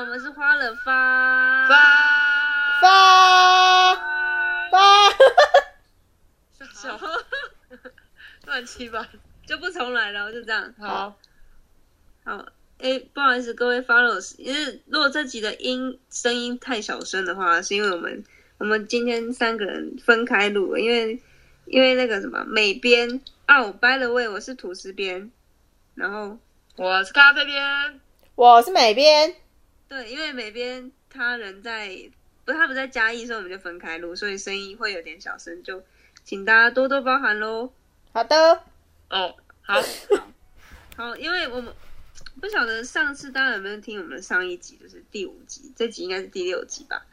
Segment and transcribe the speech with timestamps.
[0.00, 1.68] 我们是花了发。
[1.68, 1.76] 发。
[2.80, 3.94] 发。
[4.70, 5.10] 发，
[6.72, 6.98] 小。
[8.46, 9.06] 乱七八
[9.46, 10.74] 就不重来了，就这样。
[10.78, 11.14] 好，
[12.24, 12.46] 好，
[12.78, 18.24] 哎，不好意思，各位 follows，因为如果这集的音声音太小声的话，是因为我们
[18.56, 21.22] 我们今天三个人分开录，因为
[21.66, 25.30] 因为那个什么美编哦，by the way，我是吐司编，
[25.94, 26.38] 然后
[26.76, 28.00] 我是咖啡编，
[28.34, 29.36] 我是美编，
[29.90, 31.90] 对，因为每边他人在
[32.44, 35.82] 不，他不在嘉义，所以我们就分开录，所以声音会有点小声，就
[36.24, 37.72] 请大家多多包涵喽。
[38.12, 38.62] 好的，
[39.08, 39.82] 哦，好，
[40.96, 41.74] 好，因为我们
[42.40, 47.04] 不晓得上次大家有没有听我们的上一集，就是第五集，这集应该是第六集吧。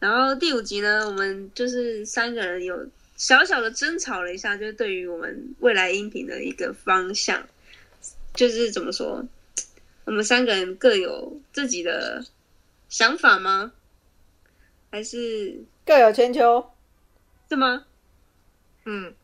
[0.00, 7.46] 然后第五集呢，我们就是三个人有小小的争吵了一下，就是对于我们未来音频的一个方向，
[8.34, 9.24] 就是怎么说，
[10.04, 12.24] 我们三个人各有自己的
[12.88, 13.72] 想法吗？
[14.90, 16.70] 还是各有千秋。
[17.48, 17.84] 是吗？
[18.84, 19.14] 嗯，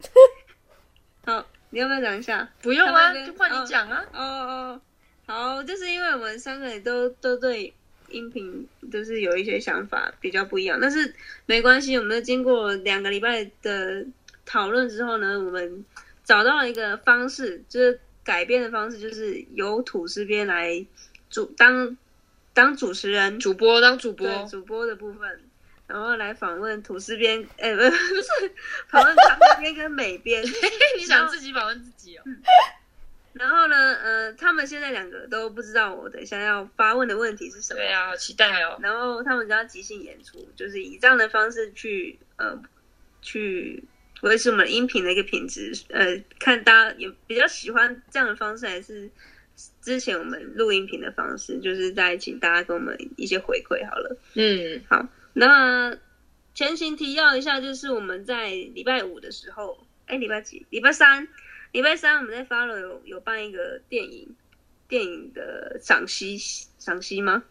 [1.26, 2.48] 好，你要不要讲一下？
[2.62, 4.04] 不用啊，就换你讲啊。
[4.12, 4.80] 哦哦，
[5.26, 7.74] 好，就是因为我们三个人都都对
[8.08, 11.14] 音频就是有一些想法比较不一样，但是
[11.46, 14.06] 没关系，我们经过两个礼拜的
[14.46, 15.84] 讨论之后呢，我们
[16.24, 20.84] 找到了一个方式，就是改变的方式，就是由土司边来
[21.30, 21.96] 主当
[22.52, 25.40] 当主持人，主播当主播，主播的部分。
[25.88, 28.52] 然后来访问土司边， 哎，不不是
[28.88, 30.42] 访问咖啡边跟美边，
[30.96, 32.22] 你想自己访问自己哦？
[33.34, 37.80] 然后呢，呃，他们现在两个都不知道我等一下要发问的问题是什么。
[37.80, 38.78] 对啊，好期待哦。
[38.82, 42.62] 然后他们就要即兴演出，就是以这样的方式去呃
[43.20, 43.82] 去
[44.22, 45.72] 维持我们音频的一个品质。
[45.90, 49.08] 呃，看大家有比较喜欢这样的方式，还是
[49.80, 54.16] 之前我们录音频的方式，就是在请大家给我们一些回馈好了。
[54.34, 55.96] 嗯，好，那
[56.54, 60.66] 前情提要一下，就是我们在礼拜五的时候，哎，礼拜几？
[60.70, 61.26] 礼拜三，
[61.72, 64.28] 礼拜三我们在 follow 有有办一个电影
[64.88, 66.38] 电影的赏析
[66.78, 67.42] 赏析吗？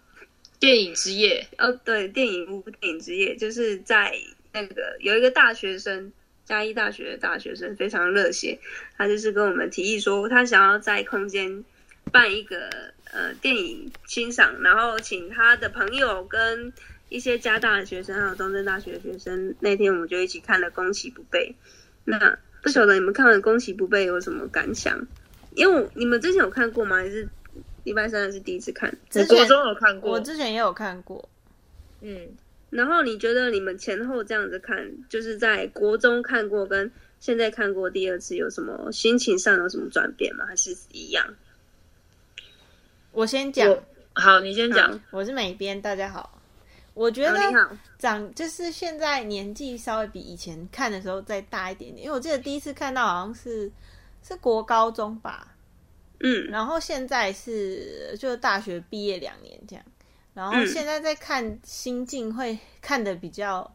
[0.59, 4.15] 电影之夜，哦，对，电影屋电影之夜，就是在
[4.53, 6.13] 那个有一个大学生，
[6.45, 8.59] 嘉义大学的大学生非常热血，
[8.97, 11.63] 他就是跟我们提议说，他想要在空间
[12.11, 12.69] 办一个
[13.11, 16.73] 呃电影欣赏，然后请他的朋友跟
[17.09, 21.55] 一些加大的学生，还有东正大学的学生，那天我们就一起看了《攻其不备》。
[22.03, 25.07] 那不晓得你们看完《攻其不备》有什么感想？
[25.55, 26.97] 因为我你们之前有看过吗？
[26.97, 27.27] 还是
[27.83, 28.95] 礼拜三是第一次看？
[29.13, 30.11] 我国中有看过。
[30.11, 31.27] 我之前也有看过。
[31.99, 32.29] 嗯，
[32.71, 40.45] 然后你觉得你们前后这样子看，就是在国中看过跟现在看过第二次有什么心情上有什么转变吗？
[40.47, 41.35] 还是一样？
[43.11, 43.77] 我先讲，
[44.13, 44.99] 好，你先讲。
[45.11, 46.41] 我是美编，大家好。
[46.93, 47.39] 我觉得
[47.99, 53.71] 长就是现在年纪稍微比以前看的时候再大一点点，因为我记得第一次看到好像是
[54.23, 55.55] 是国高中吧，
[56.19, 59.85] 嗯然后现在是就是大学毕业两年这样，
[60.33, 63.69] 然后嗯现在在看心境会看的比较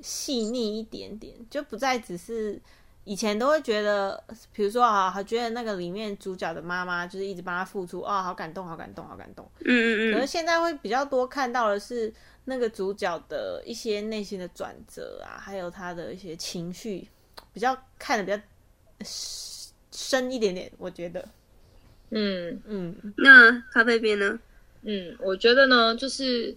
[0.00, 2.60] 细腻一点点，就不再只是
[3.04, 4.22] 以前都会觉得，
[4.52, 9.48] 比如说啊，觉得那个里面主角的妈妈就是一直帮他付出，啊、好感动，好感动，好感动。
[9.60, 12.12] 嗯嗯嗯，可是现在会比较多看到的是
[12.44, 17.08] 那个主角的一些内心的转折啊，还有他的一些情绪，
[17.52, 18.42] 比较看的比较
[19.04, 21.28] 深深一点点，我觉得，
[22.10, 22.62] 嗯。
[22.64, 24.38] 嗯，那咖啡边呢？
[24.82, 26.56] 嗯，我觉得呢，就是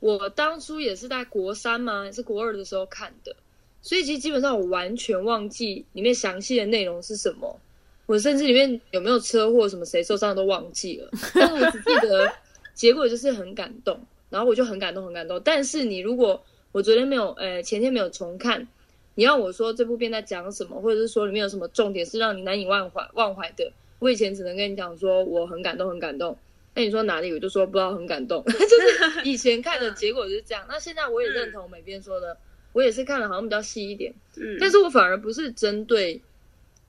[0.00, 3.34] 我当初也是在国三嘛，还是国二的时候看的，
[3.80, 7.58] 所以其实基本上我完全忘记里面详细的内容是什么，
[8.06, 12.32] 我甚至里面有没有车祸什么谁受伤都忘记了，但是我只记得
[12.74, 15.40] 结果就是很感动，然后我就很感动很感动。
[15.44, 18.66] 但是你如果我昨天没有，呃，前天没有重看，
[19.14, 23.70] 你要我说这部片在讲什么，或者是说里面有什么重点是让你难以忘怀忘怀的，
[24.00, 26.36] 我以前只能跟你讲说我很感动很感动。
[26.74, 28.42] 那你说哪里，我就说不知道，很感动。
[28.48, 30.64] 就是 以前看的结果就是这样。
[30.68, 32.36] 那现在我也认同美编说的，
[32.72, 36.20] 我也是看的好像比较细一点，嗯，但是我反而不是针对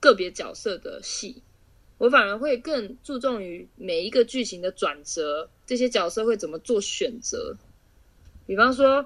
[0.00, 1.36] 个别角色的戏，
[1.98, 7.54] 我反而会更注重于每一个剧情的转折，这些角色会怎么做选择。
[8.46, 9.04] 比方说，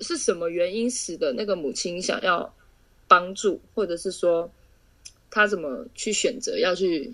[0.00, 2.54] 是什么原因使得那个母亲想要
[3.08, 4.50] 帮助，或者是说
[5.30, 7.12] 他怎么去选择要去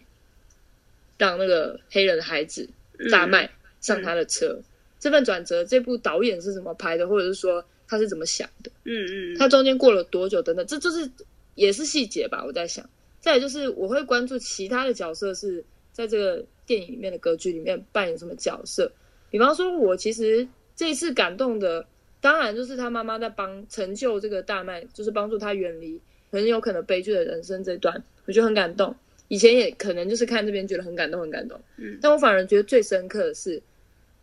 [1.18, 2.68] 让那个黑人的孩子
[3.10, 3.50] 大麦
[3.80, 4.58] 上他的车。
[4.98, 8.70] 这份转折，这部导演是怎么拍的，或者是说他是怎么想的？
[8.84, 11.10] 嗯嗯，他中间过了多久等等，这就是
[11.54, 12.44] 也是细节吧。
[12.44, 12.86] 我在想，
[13.18, 18.92] 再来就是我会关注其他的角色是在这个电影里面的格局里面扮演什么角色。
[19.30, 21.86] 比方说，我其实这一次感动的，
[22.20, 25.98] 当然就是他妈妈在帮成就这个大麦，就是帮助他远离
[26.30, 28.94] 很有可能悲剧的人生这段，我觉得很感动。
[29.30, 31.58] 以前也可能就是看这边觉得很感动，很感动。
[31.76, 33.62] 嗯但我反而觉得最深刻的是，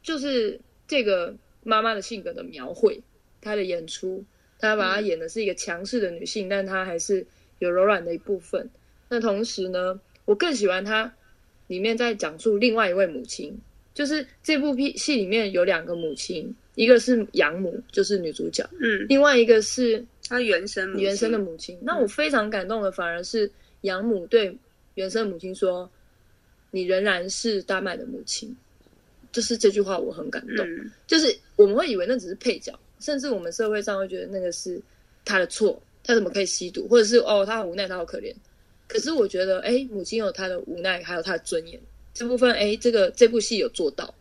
[0.04, 1.34] 就是这个
[1.64, 3.02] 妈妈的性格的描绘，
[3.40, 4.22] 她的演出，
[4.60, 7.26] 她把她演的是一个强势的女性，但她还是
[7.60, 8.70] 有柔软的一部分。
[9.08, 11.14] 那同时呢，我更喜欢她
[11.68, 13.58] 里面在讲述另外一位母亲，
[13.94, 21.80] 就是这部戏戏里面有两个母亲，一个是养母，就是女主角，嗯，另外一个是她原生母原生的母亲。
[21.82, 23.50] 那我非常感动的反而是
[23.82, 24.58] 养母对
[24.98, 25.90] 原生母亲说
[26.72, 28.54] ：“你仍然是大麦的母亲。”
[29.32, 30.66] 就是这句话我很感动。
[30.68, 34.82] 嗯就是我们会以为那只是配角，甚至我们社会上会觉得那个是
[35.24, 38.34] 他的错，他怎么可以吸毒，或者是哦他很无奈，他好可怜。
[38.88, 41.78] 可是我觉得，哎，母亲有她的无奈，还有她的尊严，
[42.14, 44.12] 这部分，哎，这个这部戏有做到，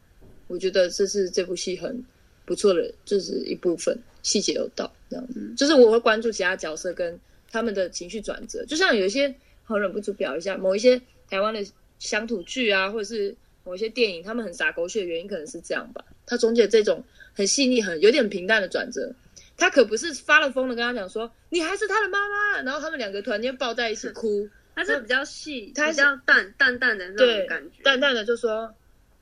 [0.48, 2.04] 我觉得这是这部戏很
[2.44, 5.40] 不错的，就是一部分细节有到这样子。
[5.56, 7.16] 就是我会关注其他角色跟
[7.48, 9.32] 他们的情绪转折，就像有一些，
[9.66, 10.98] 好忍不住表一下，某一些
[11.28, 11.62] 台湾的
[11.98, 16.04] 乡土剧啊，或者是某一些电影，他们很洒狗血的原因可能是这样吧。
[16.24, 17.04] 他总结这种
[17.34, 19.12] 很细腻、很有点平淡的转折，
[19.56, 28.72] 他可不是发了疯的跟他讲说你还是他的妈妈，然后他们两个突然间抱在一起哭， 他是比较细，他比较淡淡淡的那种感觉，淡淡的就说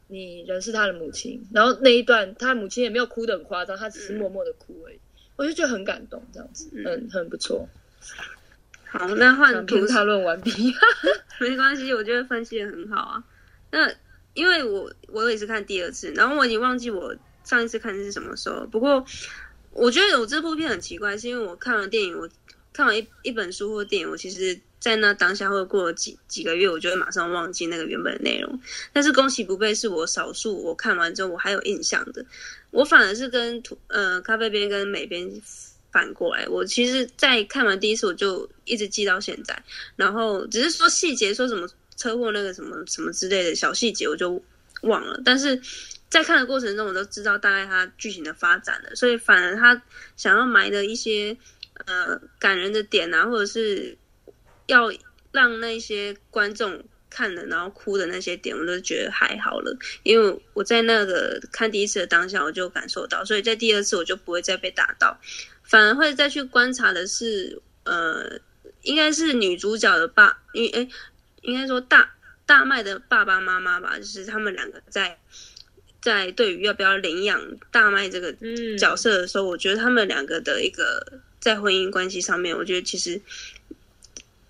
[0.08, 4.98] 你人是他的母亲，然后那一段他母亲也没有哭得很夸张，他只是默默的哭而已，
[5.36, 6.84] 我就觉得很感动，这样子，嗯。
[6.84, 7.66] 很很不错。
[8.96, 10.72] 好，那换想图讨论完毕，
[11.40, 13.24] 没关系，我觉得分析的很好啊。
[13.72, 13.92] 那
[14.34, 17.12] 因为我我也是看第二次，然后我已经忘记我
[17.42, 18.64] 上一次看是什么时候。
[18.70, 19.04] 不过
[19.72, 22.28] 我觉得有这部片很奇怪，是因为我看完电影，我
[22.72, 28.60] 看完一一本书或电影，我其实在那当下或过了几几个月，我就会马上忘记那个原本的内容。
[28.92, 32.24] 但是恭喜不备是我少数我看完之后我还有印象的，
[32.70, 35.28] 我反而是跟图呃咖啡边跟美边。
[35.94, 39.62] 反过来，我其实，在看完第一次，我就一直记到现在。
[39.94, 44.42] 然后只是说细节，说什么车祸那个什么什么之类的小细节，我就
[44.82, 45.22] 忘了。
[45.24, 45.62] 但是
[46.10, 49.80] 在看的过程中，我都知道大概它剧情的发展了，所以反而他
[50.16, 51.36] 想要埋的一些
[51.86, 53.96] 呃感人的点啊，或者是
[54.66, 54.92] 要
[55.30, 56.82] 让那些观众
[57.14, 59.76] 看了然后哭的那些点，我都觉得还好了。
[60.02, 65.16] 因为我在那个看第一次的当下，我就感受到，所以在第二次我就不会再被打到。
[65.62, 68.40] 反而会再去观察的是，呃，
[68.82, 70.88] 应该是女主角的爸，因诶，
[71.42, 72.12] 应该说大
[72.44, 75.16] 大麦的爸爸妈妈吧，就是他们两个在
[76.02, 77.40] 在对于要不要领养
[77.70, 81.00] 大麦这个嗯角色的时候，我觉得他们两个的一个
[81.40, 83.20] 在婚姻关系上面，我觉得其实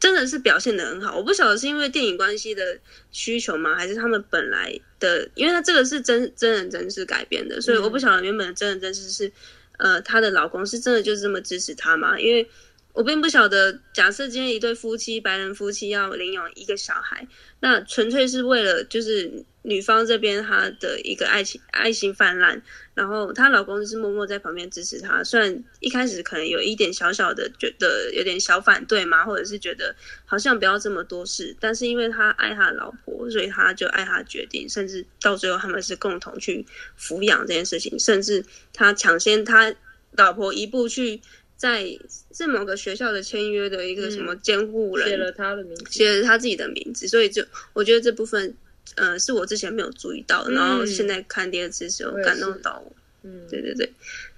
[0.04, 1.16] 真的是表现的很好。
[1.16, 2.78] 我不晓得是因为电影关系的
[3.10, 9.32] 需求吗，还是他们本来的，因为他这个是真真人真事改编的，所以我不晓得原本的真人真事是。
[9.76, 12.16] 呃，她的老公是真的就是这么支持她吗？
[12.16, 12.48] 因为
[12.92, 17.26] 我并不晓得，假设今天一对夫妻，白人夫妻要领养一个小孩，
[17.58, 22.61] 那纯粹是为了就是女方这边她的一个爱情爱情泛滥，
[22.93, 25.25] 然后她老公就是默默在旁边支持她。
[25.25, 29.96] 虽然一开始可能有一点小小的觉得有点小反对嘛，或者是觉得
[30.26, 36.67] 好像不要这么多事，但是因为他爱他老婆，所以他就爱他决定，甚至到最后他们是共同去
[37.00, 38.44] 抚养这件事情，甚至
[38.75, 39.74] 他抢先他
[40.12, 41.22] 老婆一步去
[41.56, 41.86] 在
[42.34, 48.55] 是某个学校的签约的一个什么监护人，写了他的名字，写了他自己的名字，所以就我觉得这部分
[48.96, 52.93] 呃是我之前没有注意到的，然后现在看第二次的时候感动到我。
[53.22, 53.91] 嗯，对对对，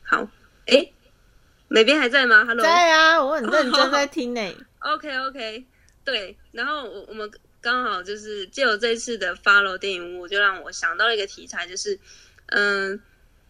[0.03, 0.31] 好，
[0.67, 0.89] 哎，
[1.69, 4.41] 美编还在吗？Hello，在啊，我很认真在听呢、
[4.79, 5.65] OK OK，
[6.05, 7.29] 对，然后我我们
[7.61, 11.99] 刚好就是借由这次的 Follow 电影我，就让我想到了一个题材，就是
[12.47, 13.01] 嗯、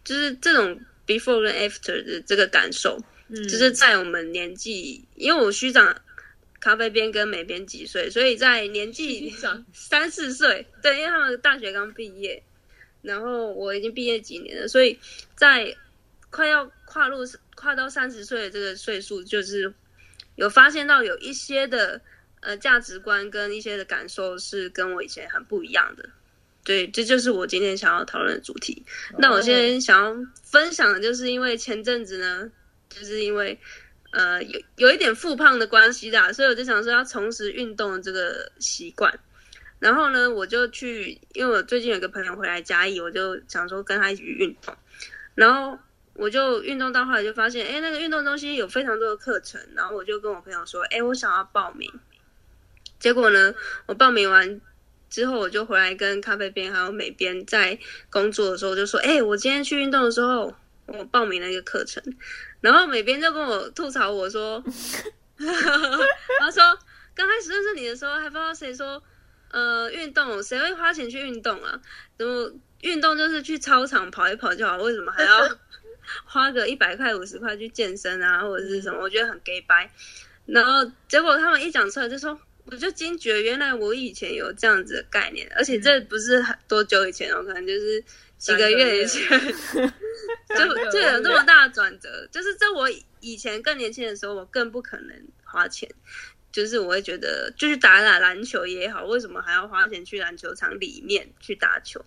[0.03, 2.99] 就是这种 Before 跟 After 的这个感受，
[3.29, 3.47] 嗯。
[3.47, 5.95] 就是在我们年纪，因为我虚长
[6.61, 9.33] 咖啡边跟美边几岁，所以在年纪
[9.73, 12.43] 三四岁，对，因为他们大学刚毕业，
[13.03, 14.99] 然后我已经毕业几年了，所以
[15.35, 15.77] 在
[16.31, 17.19] 快要跨入
[17.55, 19.73] 跨到三十岁的这个岁数，就是
[20.35, 22.01] 有发现到有一些的
[22.41, 26.09] 呃价值观跟一些的感受是跟我以前很不一样的。
[26.65, 28.85] 对，这就是我今天想要讨论的主题。
[29.19, 32.51] 那我现在想要分享的就是，因为前阵子呢，
[32.89, 33.57] 就是因为
[34.17, 39.21] 呃有有一点复胖的关系啦，所以我就想说要重拾运动的这个习惯。
[39.79, 44.75] 然后呢，我就去，因为我最近有个朋友回来嘉义，我就想说跟他一起运动。
[45.35, 45.79] 然后
[46.15, 51.93] 我就运动到后来就发现，哎，那个运动中心有非常多的课程，然后我就跟我朋友说，哎，我想要报名。
[52.99, 53.55] 结果呢，
[53.85, 54.59] 我报名完
[55.11, 60.55] 之后我就回来跟咖啡边还有美边在工作的时候就说，哎、我今天去运动的时候，
[60.87, 62.03] 我报名了一个课程，
[62.61, 64.63] 然后美边就跟我吐槽我说，
[66.41, 66.79] 他说
[67.15, 69.03] 刚开始认识你的时候还不知道谁说，
[69.51, 71.81] 呃，运动谁会花钱去运动啊？
[72.19, 75.49] 怎么运动就是去操场跑一跑就好，为什么还要
[76.25, 79.01] 花个一百块五十块去健身啊，或者是什么？
[79.01, 79.91] 我觉得很 gay 白。
[80.47, 88.03] 然后结果他们一讲出来就说，我就惊觉原来我以前有这样子的概念，而且这不是很多久以前哦，可能就是
[88.39, 89.27] 几个月以前，
[90.49, 92.29] 就就有这么大的转折。
[92.31, 92.89] 就是在我
[93.21, 95.89] 以前更年轻的时候，我更不可能花钱。
[96.53, 102.03] 就是我会觉得，就是打打篮球也好，为什么还要花钱去篮球场里面去打球？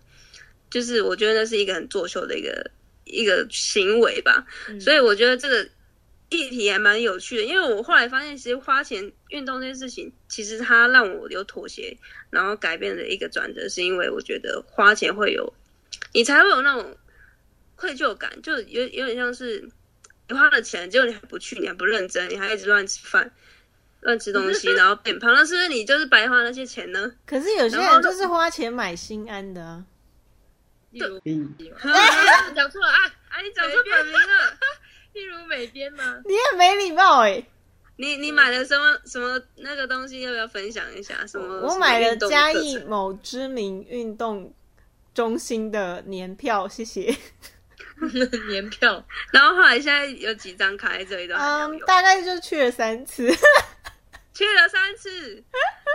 [0.68, 2.68] 就是我觉得那是一个很作秀的一个
[3.04, 4.44] 一个行为吧。
[4.80, 5.68] 所以我觉得这个
[6.30, 11.96] 议题还蛮有趣的，因为我后来发现，其实花钱运动这件事情，其实它让我有妥协，
[12.30, 15.52] 然后改变的一个转折，是因为我觉得花钱会有，
[16.12, 16.96] 你才会有那种
[17.76, 19.68] 愧疚感，就有有点像是
[20.28, 23.30] 你花了钱，结果你还不去，你还不认真，你还一直乱吃饭。
[24.02, 27.12] 乱吃东西， 然后变胖，那是不是你就是白花那些钱呢？
[27.26, 29.84] 可是有些人就是花钱买心安的啊。
[30.90, 31.20] 例如
[32.56, 34.58] 讲错了啊，啊，你讲错本名了。
[35.12, 36.18] 例如美编吗？
[36.24, 37.44] 你也没礼貌哎、
[37.96, 40.22] 你你买了什么什么那个东西？
[40.22, 41.26] 要不要分享一下？
[41.26, 41.60] 什么？
[41.68, 44.50] 我买了嘉义某知名运动
[45.20, 47.14] 中心的年票，谢谢。
[48.48, 53.28] 年票，然后后来现在有几张卡在这里都还没嗯，大概就去了三次。
[54.32, 55.44] 去了三次，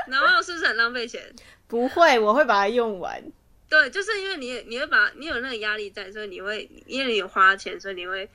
[0.07, 1.19] 然后是不是很浪费钱？
[1.65, 3.19] 不会，我会把它用完。
[3.67, 8.29] 对，就是因为你你会把你有那个压力在，所以你会因为你有花钱，所以你会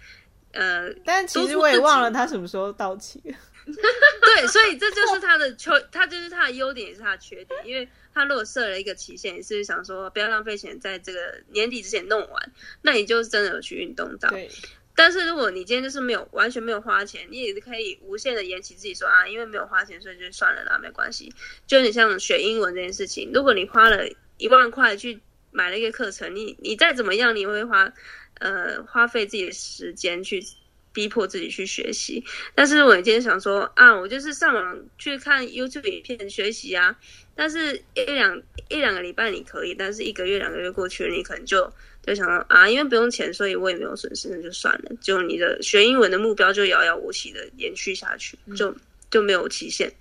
[0.51, 3.37] 呃但其实我也忘了它什么时候到期了。
[3.67, 7.61] 对，所以这就是他的缺，他就是他的优点，也是他的缺点。
[7.65, 12.53] 因为他如果设了一个期限，也是想说不要浪费钱，在这个年底之前弄完，
[12.83, 14.29] 那你就是真的有去运动到。
[14.31, 14.51] 对，
[14.95, 21.33] 但是如果你今天就是没有完全没有花钱，你也是可以无限的延期自己说啊，因为没有花钱，所以就算了啦，没关系。
[21.67, 25.21] 就你像学英文这件事情，如果你花了一万块去
[25.53, 27.93] 买了一个课程，你你再怎么样，你会花
[28.39, 30.43] 呃花费自己的时间去
[30.93, 32.25] 逼迫自己去学习。
[32.55, 36.97] 但是我今天想说啊，我就是上网去看 YouTube 影片学习啊，
[37.35, 44.91] 但是一两一两个礼拜你可以，但是一个月两个月过去了，你可能就就想到啊，因为不用钱，所以我也没有损失，那就算了。
[45.01, 48.75] 就你的学英文的目标就遥遥无期的延续下去，就
[49.11, 49.93] 就没有期限。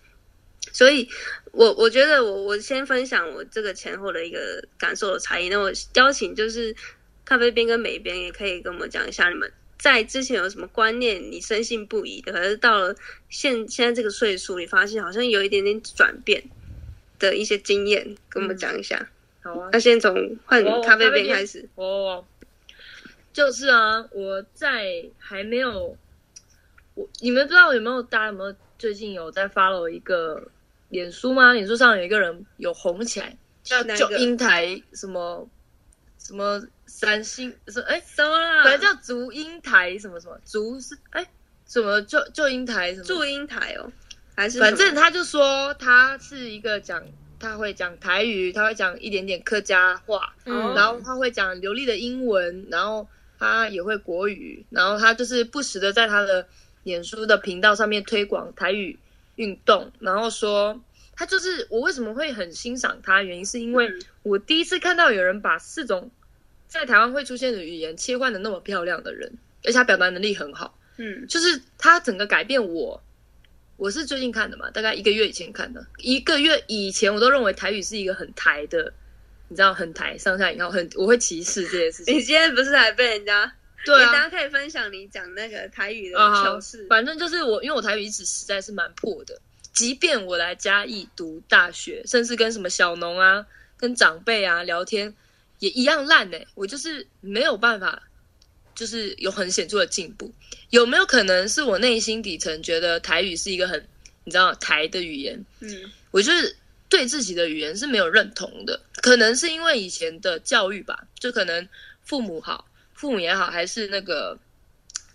[0.72, 1.08] 所以
[1.52, 5.50] 我我觉得我我先分享我这个前后的一个感受的差异。
[5.50, 6.76] 那我邀请就是
[7.26, 12.94] 咖啡边跟美边也可以跟我们讲一下，你们在之前有什么观念你深信不疑的，可是到了
[13.30, 16.44] 现现在这个岁数，你发现好像有一点点转变
[17.18, 19.10] 的一些经验，跟我们讲一下。
[19.42, 21.70] 好啊那，先从换咖啡咖啡边边开始。
[21.76, 22.26] 哦，
[23.32, 25.98] 就是啊，我在还没有，
[26.96, 30.52] 我你们不知道有没有大家有没有最近有在 follow 一个
[30.90, 31.54] 脸书吗？
[31.54, 35.50] 脸书上有一个人有红起来，叫哪一个英台什么
[36.30, 38.64] 什么三星什么哎，什么啦？
[38.64, 41.26] 反正叫竹英台什么什么竹是哎
[41.66, 43.04] 什么就就英台什么。
[43.04, 43.92] 祝英台哦，
[44.36, 47.04] 还是反正他就说他是一个讲
[47.40, 53.08] 他会讲台语，他会讲一点点客家话，嗯然后他会讲流利的英文，然后
[53.40, 56.48] 他也会国语，然后他就是不时的在他的
[56.84, 59.00] 演书的频道上面推广台语
[59.38, 60.80] 运动，然后说
[61.16, 64.00] 他就是我为什么会很欣赏他，原因是因为嗯。
[64.22, 66.12] 我第一次看到有人把四种
[66.70, 69.30] 在台湾会出现的语言切换的那么漂亮的人，
[69.66, 70.80] 而且他表达能力很好。
[70.98, 73.02] 嗯就是他整个改变我。
[73.76, 75.86] 我是最近看的嘛，大概一个月以前看的。
[76.00, 78.94] 一个月以前，我都认为台语是一个很台的，
[79.48, 82.14] 你知道，很台上下引号，很我会歧视这件事情。
[82.14, 83.52] 你今天不是还被人家？
[83.86, 86.86] 对啊大啊，家可以分享你讲那个台语的糗事。
[86.90, 89.40] 反正就是我，因为我台语一直实在是蛮破的。
[89.74, 93.46] 即便我来嘉义读大学，甚至跟什么小农啊、
[93.78, 95.16] 跟长辈啊聊天，
[95.60, 98.02] 也一样烂呢、我就是没有办法，
[98.74, 100.34] 就是有很显著的进步。
[100.72, 103.86] 有没有可能是我内心底层觉得台语是一个很
[104.24, 105.44] 你知道台的语言？
[105.60, 106.56] 嗯我就是
[106.88, 111.68] 对自己的语言是没有认同的，可能是因为以前的教育吧，就可能
[112.04, 114.38] 父母好，父母也好，还是那个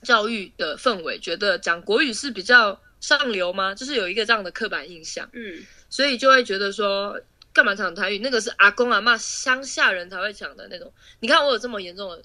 [0.02, 3.74] 教育的氛围，觉得讲国语是比较上流吗？
[3.74, 7.20] 就是有一个这样的刻板印象，嗯所以就会觉得说，
[7.54, 8.18] 干嘛讲台语？
[8.18, 10.92] 那个是阿公阿妈乡下人才会讲的那种。
[11.20, 12.22] 你看我有这么严重的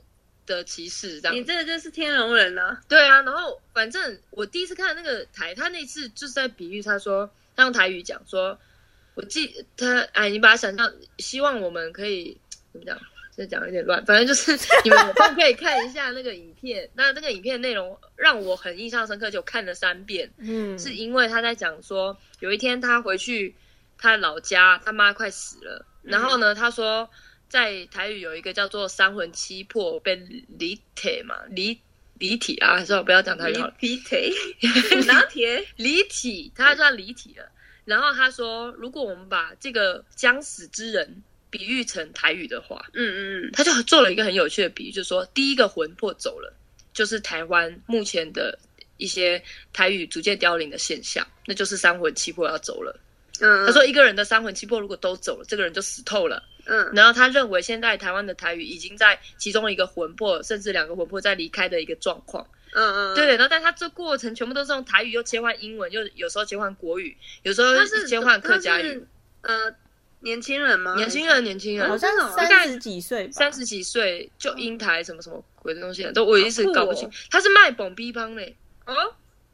[0.48, 2.82] 的歧视，这样你这个就是天龙人啊！
[2.90, 8.60] 对啊，然后反正我第一次看那个台，他那次就是在比喻，他说他用台语讲说，
[9.14, 12.36] 我记他哎，你把它想象，希望我们可以
[12.74, 13.00] 怎么讲？
[13.38, 14.52] 这讲有点乱，反正就是
[14.84, 16.90] 你们有空可以看一下那个影片。
[16.94, 20.30] 那那个影片内容让我很印象深刻，就看了三遍。
[20.40, 23.56] 嗯，是因为他在讲说，有一天他回去
[24.00, 27.10] 他老家，他妈快死了，然后呢，他说
[27.50, 30.16] 在台语有一个叫做三魂七魄被
[30.58, 31.80] 离体嘛，离
[32.18, 34.34] 离体啊，算了不要讲台语好了，离体
[35.06, 37.52] 拿铁， 离体，他算离体了。
[37.86, 46.54] 然后他说，如果我们把这个将死之人比喻成台语的话，嗯嗯他就做了一个很有趣的比喻，就是说，第一个魂魄走了，
[46.94, 48.58] 就是台湾目前的
[48.98, 52.98] 一些台语逐渐凋零的现象，那就是三魂七魄要走了。
[53.42, 56.44] 嗯，他说，一个人的三魂七魄如果都走了，这个人就死透了。
[56.66, 62.46] 嗯然后他认为，现在台湾的台语已经在其中一个魂魄，甚至两个魂魄在离开的一个状况。
[62.74, 67.74] 嗯嗯，对，然后但他这过程全部都是用台语，又切换英文，又有时候切换国语，有时候
[68.08, 69.04] 切换客家语。
[69.42, 69.74] 呃，
[70.20, 70.96] 年轻人吗？
[70.96, 77.10] 年轻人，年轻人好，像三十几岁，三十几岁就英台什么什么鬼的东西，都我一直搞不清。
[77.32, 78.56] 他是卖蹦逼帮嘞，
[78.86, 78.94] 哦，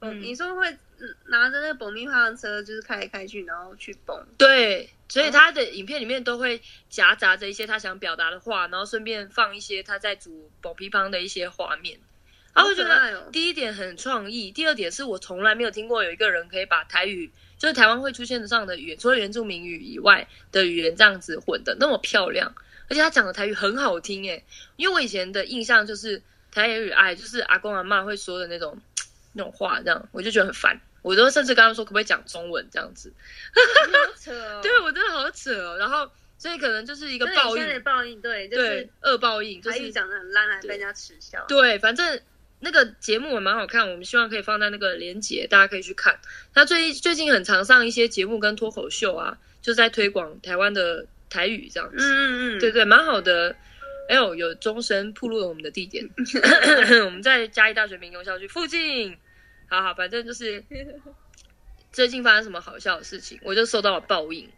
[0.01, 0.80] 嗯你说会嗯
[1.27, 11.99] 拿着那个蹦咪花的车，就是开来开去，然后去蹦，对，所以他的影片里面都会夹杂着一些他想表达的话，然后顺便放一些他在煮蹦逼帮的一些画面。
[12.53, 22.55] 然后我觉得第一点很创意，第二点是我从来没有听过有一个人可以把台语，就是台湾会出现的上的语言，除了原住民语以外的语言这样子混的那么漂亮，
[22.87, 24.41] 而且他讲的台语很好听诶。
[24.77, 28.79] 因为我以前的印象就是台语爱就是阿公阿妈会说的那种
[29.36, 30.80] 那种话，这样我就觉得很烦。
[31.01, 33.13] 我都甚至跟他们说可不可以讲中文这样子，
[33.54, 34.60] 好扯哦。
[34.63, 35.77] 对我真的好扯哦。
[35.77, 41.46] 然后所以可能就是一个报应的报应，对，就对是恶报应，就是台语讲的很烂，还被人家耻笑。
[41.48, 42.20] 对，反正
[42.62, 46.20] 那个节目也蛮好看，我们希望可以放在那个连结，大家可以去看。
[46.56, 51.98] 他最最近很常上一些节目跟脱口秀啊，就在推广台湾的台语这样子。
[52.00, 53.56] 嗯嗯嗯，对对，蛮好的。
[54.10, 56.08] 哎呦，有终身铺路了我们的地点，
[57.06, 59.15] 我们在嘉义大学民用校区附近。
[59.67, 60.63] 好好，反正就是
[61.91, 64.49] 最近发生什么好笑的事情，我就受到了报应。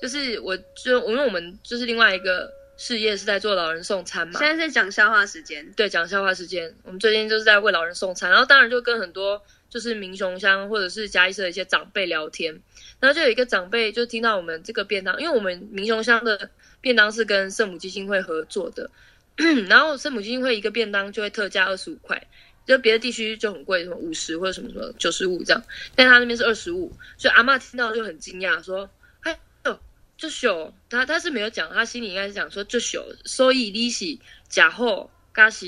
[0.00, 5.72] 就是我就因为我们就是另外一个事业是在做老人送餐嘛，现在在讲笑话时间。
[5.72, 12.60] 对，讲笑话时间，我们最近就是在为老人送餐，然后当然就跟很多就是民雄乡或者是嘉义市的一些长辈聊天，
[13.00, 16.50] 然后就有一个长辈就听到我们这个便当，因为我们民雄乡的
[16.82, 18.90] 便当是跟圣母基金会合作的，
[19.66, 22.26] 然后圣母基金会一个便当就会特价二十五块，
[22.66, 25.62] 就别的地区就很贵，什么五十或者什么什么九十五这样，
[25.94, 28.90] 但他那边是二十五，所以阿嬷听到就很惊讶，说
[29.22, 29.78] ：“哎呦，
[30.18, 35.66] 这小他他是没有讲，他心里应该是讲说这小，所以利息假货，加是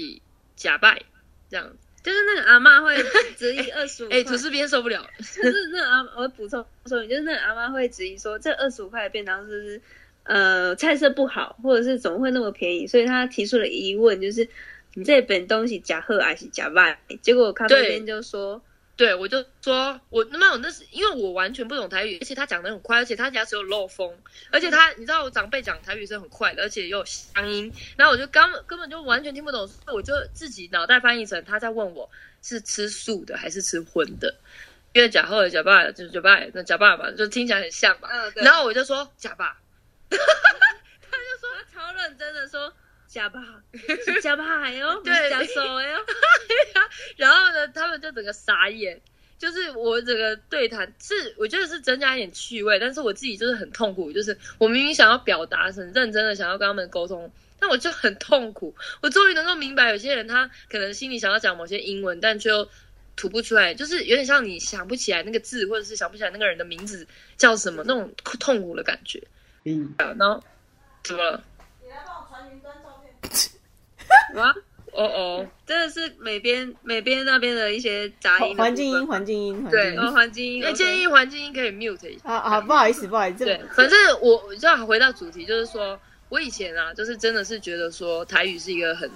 [0.57, 1.03] 假拜
[1.49, 1.77] 这样。
[2.01, 2.97] 就是那个阿嬷会
[3.37, 9.83] 质疑 二十五哎，块，吐司边受不了了，就是那个阿，我会补充说，就是那个阿妈会质疑说，这二十五块的便当是不是
[10.23, 12.87] 呃菜色不好，或者是怎么会那么便宜？
[12.87, 14.49] 所以他提出了疑问，就是
[14.99, 17.01] 你这本东西假贺还是假卖？
[17.23, 18.61] 结果咖啡对店就说，
[18.97, 19.15] 对。
[19.15, 24.13] 我就说我那么我那是因为我完全不懂台语，而且他讲的很快，而且他牙齿有漏风，
[24.51, 32.11] 而且他你知道我长辈讲台语是很快的，而且又有乡音，然后我就根本根本就完全听不懂，所以我就自己脑袋翻译成他在问我
[32.43, 34.35] 是吃素的还是吃荤的，
[34.95, 39.57] 因为假后的假爸就是假爸那假爸嘛，就听起来很像吧，嗯，然后我就说假爸，
[40.11, 40.19] 他
[41.73, 42.73] 超认真的说。
[43.19, 43.41] 假吧，
[44.05, 45.89] 是假吧哟，不对是假手哟。
[47.17, 49.01] 然后呢，他们就整个傻眼。
[49.39, 54.13] 就是我整个对谈是，我觉得是增加一点趣味，但是我自己就是很痛苦。
[54.13, 58.75] 就是我明明想要表达，很认真的想要跟他们沟通，但我就很痛苦。
[59.01, 62.69] 我终于能够明白，有些人他可能心里想要讲某些英文，但却又
[63.15, 69.23] 吐不出来，就是有点像你想不起来那个字，或者是想不起来那个人的名字叫什么那种痛苦的感觉。
[69.65, 70.43] 嗯，然后
[71.05, 71.45] 怎么了？
[73.29, 74.35] 你来帮我传云端照片。
[74.37, 74.55] 哇，
[74.93, 80.61] 哦哦，真的是美编美编那边的一些杂音环境音，环境音，环对环境音。
[80.63, 82.29] 那建议环境音可以 mute 一下。
[82.29, 89.11] 啊啊，不好意思，不好意思，对， 反正我我就要回到主题，就是说我以前啊，就是真的是觉得说台语是一个很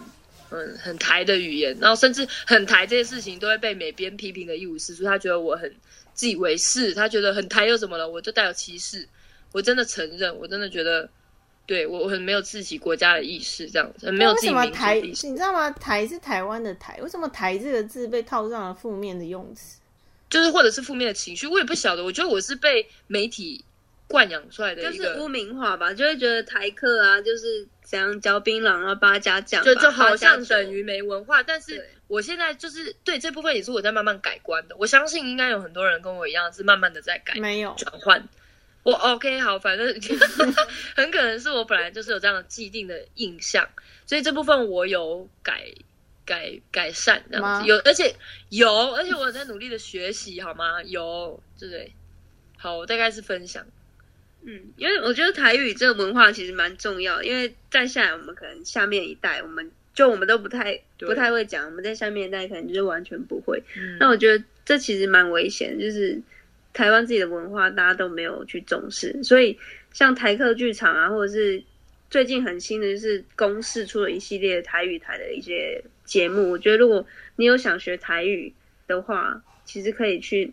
[0.50, 5.04] 嗯很台的语言，然后甚至很台这些事情都会被美编批评的一无是处。
[5.04, 5.74] 他觉得我很
[6.14, 8.08] 自以为是，他觉得很台又怎么了？
[8.08, 9.08] 我就带有歧视。
[9.52, 11.08] 我真的承认，我真的觉得
[11.64, 14.96] 对我我很没有自己国家的意识，这样子很没有为自己民族什么台？
[14.96, 15.28] 意识。
[15.28, 15.70] 你知道吗？
[15.70, 19.78] 台是台湾的台，为什么台这个字被套上了负面的用词？
[20.28, 22.02] 就是或者是负面的情绪，我也不晓得。
[22.02, 23.64] 我觉得我是被媒体
[24.08, 34.74] 惯养出来的，就是污名化吧，就会觉得台客啊，就是怎样嚼槟榔啊、八家酱吧，就就好像等于没文化，但是我现在就是对这部分也是我在慢慢改观的。
[34.78, 38.26] 我相信应该有很多人跟我一样是慢慢的在改没有，转换。
[38.82, 39.86] 我 OK 好，反正
[40.96, 43.68] 很可能是我本来就是有这样的既定的印象，
[44.06, 45.66] 所以这部分我有改
[46.24, 48.14] 改改善这样子，有而且
[48.48, 50.82] 有，而且我有在努力的学习，好吗？
[50.82, 51.92] 有，对不对？
[52.56, 53.66] 好，我大概是分享。
[54.44, 63.62] 嗯，因为我觉得台语这个文化其实蛮重要，因为再下来我们可能下面一代，我们就我们都不太不太会讲，我们在下面一代可能就是完全不会。
[63.76, 66.20] 嗯那我觉得这其实蛮危险，就是
[66.72, 69.58] 台湾自己的文化大家都没有去重视，所以
[69.92, 71.62] 像台客剧场啊，或者是
[72.10, 77.06] 最近很新的就是公视出了一系列台语台的一些节目，我觉得如果
[77.36, 78.52] 你有想学台语
[78.86, 80.52] 的话，其实可以去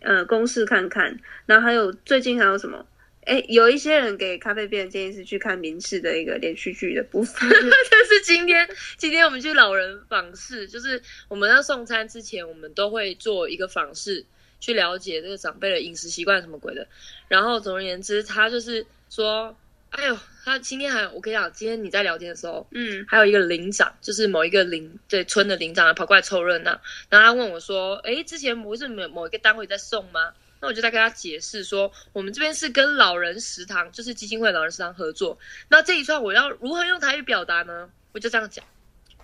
[0.00, 1.18] 呃公视看看。
[1.46, 2.86] 然后还有最近还有什么？
[3.24, 7.46] 哎，有一些人给咖啡店的建议是去看民视的一个连续剧的部分。
[7.50, 14.24] 但是今天，今天我们去老人访视，就是我们要送餐之前，我们都会做一个访视，
[14.60, 16.86] 去了解这个长辈的饮食习惯什么鬼的。
[17.28, 19.56] 然后总而言之，他就是说，
[19.90, 35.38] 哎呦，他今天还有我跟你讲，今天你在聊天的时候，嗯还有一个领长，就是某一个领对村的领长跑过来凑热闹，然后他问我说：“诶，之前不是某某一个单位在送吗？”那我就在跟他解释说，我们这边是跟老人食堂，就是基金会老人食堂合作。
[35.68, 37.88] 那这一串我要如何用台语表达呢？
[38.12, 38.64] 我就这样讲。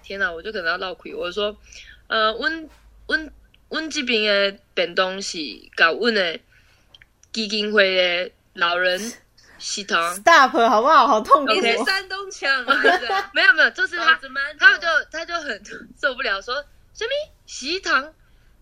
[0.05, 1.12] 天哪，我就可能要闹亏。
[1.12, 1.57] 我就说，
[2.07, 2.68] 呃，温
[3.07, 3.33] 温
[3.68, 4.22] 温这边
[4.53, 5.38] 的便当是
[5.77, 6.38] 搞温的
[7.33, 9.12] 基金会的老人
[9.59, 10.14] 食堂。
[10.16, 11.07] Stop 好不好？
[11.07, 11.85] 好痛苦你是哦。
[11.87, 12.83] 山东腔啊？
[13.35, 14.20] 没有没有，就是他
[14.59, 15.61] 他们就他就很
[16.00, 16.55] 受不了，说
[16.94, 17.11] 什么
[17.46, 18.12] 食堂，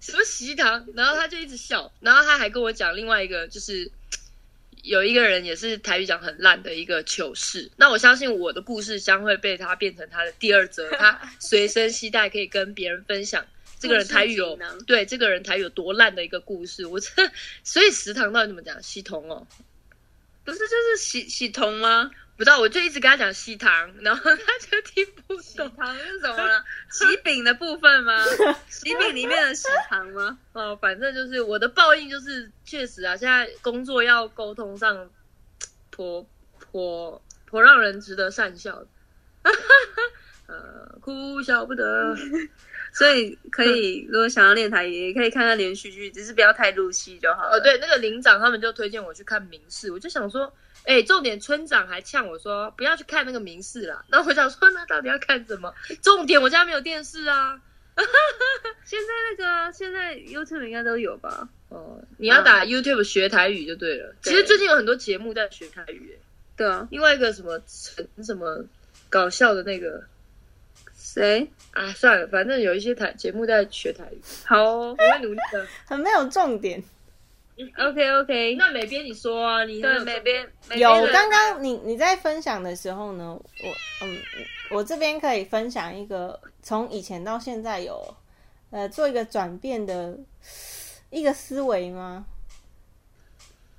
[0.00, 3.90] 什么食堂，然后他就一直笑，然后他还跟我讲另外一个，就是
[4.82, 7.70] 有一个人也是台语讲很烂的一个糗事。
[7.76, 13.44] 那我相信我的故事将会被他变成他的第二则，他随身携带可以跟别人分享。
[13.82, 17.32] 这个人台语有故事锦囊对这个人台语有多烂的一个故事，我真的
[17.64, 18.80] 所以食堂到底怎么讲？
[18.82, 19.46] 喜同哦，
[20.44, 22.10] 不是就是喜喜糖吗？
[22.34, 25.70] 不知道，我就一直跟他讲西糖，然后他就听不喜懂。
[25.76, 26.64] 糖是什么呢？
[26.90, 28.24] 喜饼的部分吗？
[28.68, 30.38] 喜饼里面的喜糖吗？
[30.52, 35.10] 哦，反正就是我的报应，就是确实啊，现在工作要沟通上
[35.90, 36.26] 颇
[36.58, 38.86] 颇颇让人值得善笑的，
[40.46, 42.16] 呃，哭笑不得。
[42.94, 47.56] 所以可以，如果想要练台语，也可以看看连续剧，只是不要太入戏就好了。
[47.56, 50.52] 哦，对，那个领长他们就推荐我去看民视，我就想说，
[50.84, 54.04] 哎，重点村长还呛我说不要去看那个民视啦。
[54.08, 55.72] 那我想说，那到底要看什么？
[56.02, 57.58] 重点我家没有电视啊。
[58.84, 61.48] 现在那个现在 YouTube 应该都有吧？
[61.68, 64.14] 哦，你要打 YouTube 学台语就对了。
[64.22, 66.22] 其实最近有很多节目在学台语，哎
[66.56, 68.64] 对啊，另外一个什么陈什么
[69.08, 70.04] 搞笑的那个
[71.02, 71.50] 谁？
[71.72, 75.66] 啊，算了，反正有一些台节目在学台语，好哦我会努力的。
[75.84, 76.80] 很没有重点。
[77.78, 78.54] ，OK OK。
[78.54, 84.18] 那美边你说啊，你对美边有刚刚你你在分享的时候呢，我嗯，
[84.70, 88.14] 我这边可以分享一个从以前到现在有
[88.70, 90.16] 呃做一个转变的
[91.10, 92.24] 一个思维吗？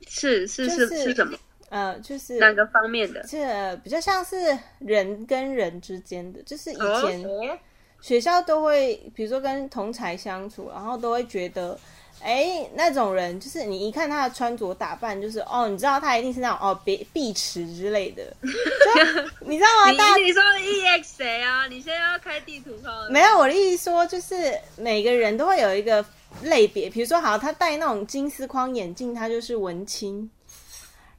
[0.07, 1.37] 是是是是是什么？
[1.73, 3.25] 呃，就是哪个方面的？
[3.27, 7.57] 这比较像是人跟人之间的，就是以前哦
[7.99, 11.75] 学校都会，比如说跟同才相处，然后都会觉得，
[12.21, 19.89] 哎，那种人就是你一看他的穿着打扮，就是哦，你知道他一定是那种哦碧碧池之类的， 就你知道吗？
[19.89, 21.65] 你大家你说 EX 谁啊？
[21.65, 22.91] 你现在要开地图炮？
[23.09, 24.35] 没有我的意思说，就是
[24.77, 26.05] 每个人都会有一个
[26.43, 30.29] 类别，比如说好，他戴那种金丝框眼镜，他就是文青，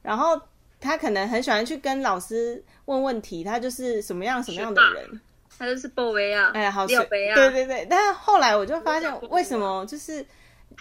[0.05, 0.39] 然后
[0.79, 5.19] 他可能很喜欢去跟老师问问题，他就是什么样什么样的人。
[5.57, 7.87] 他就是鲍威啊，哎，好对对对。
[7.89, 10.23] 但是后来我就发现，为什么就是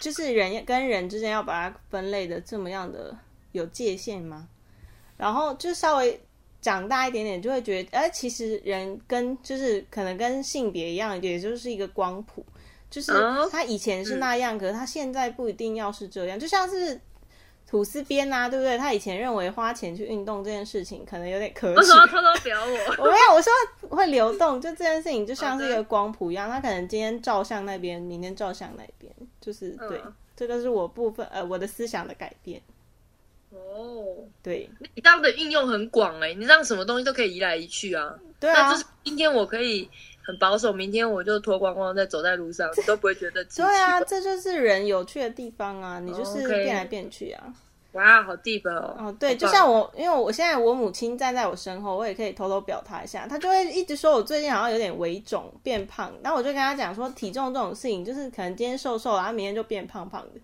[0.01, 3.17] 就是人跟人之间要把它分类的这么样的
[3.53, 4.47] 有界限吗？
[5.17, 6.21] 然后就稍微
[6.61, 12.45] 长大一点点，就会觉得，哎，其实人跟就是可能跟性别一样，也就是一个光谱，
[12.91, 17.01] 就是哦他以前是那样，可是他现在不一定要是这样，就像是。
[17.75, 18.79] 吐司边啊，对不对？
[18.79, 22.95] 他以前认为花钱去运动这件事情可能有点可耻为什，么要偷偷表我？
[23.05, 23.53] 我没有，我说
[23.89, 32.63] 会流动，就这件事情就像是一个光谱一样，他可能今天照相那边，明天照相那边，就是对嗯，这个是我部分呃我的思想的改变。
[33.51, 38.15] 哦，对你这样的应用很广哎、你这样什么东西都可以移来移去啊。
[38.39, 39.91] 对啊那就，是今天我可以
[40.23, 47.53] 很保守，明天我就脱光光再走在路上，你都不会觉得对啊，这就是人有趣的地方啊，你就是变来变去啊。
[47.95, 48.97] 哇，好 deep 哦。
[48.99, 60.41] 哦，对，就像我，因为我现在我母亲站在我身后，我也可以偷偷表达一下，她就会一直说我最近好像有点微肿变胖，那我就跟她讲说，体重这种事情就是可能今天瘦瘦，然后明天就变胖胖的，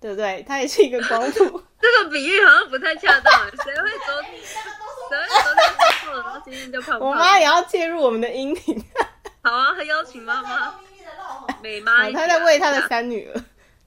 [0.00, 0.42] 对不对？
[0.48, 1.62] 它也是一个光谱。
[1.78, 7.06] 这个比喻好像不太恰当，谁会昨天谁会昨天吃错了，然后今天就胖胖？
[7.06, 8.82] 我妈也要介入我们的音频，
[9.44, 10.74] 好啊，邀请妈妈
[11.62, 13.44] 美妈一起来，她在喂她的三女儿。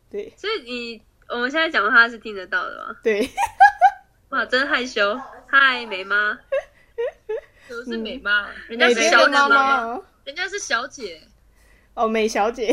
[0.09, 2.95] 对所以你我们现在讲话是听得到的吗？
[3.03, 3.29] 对，
[4.29, 5.19] 哇，真害羞。
[5.47, 6.37] 嗨，美妈，
[7.69, 11.21] 都是美妈，人家是小姐妈人家是小姐。
[11.93, 12.67] 哦，美小姐。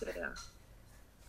[0.00, 0.32] 对啊，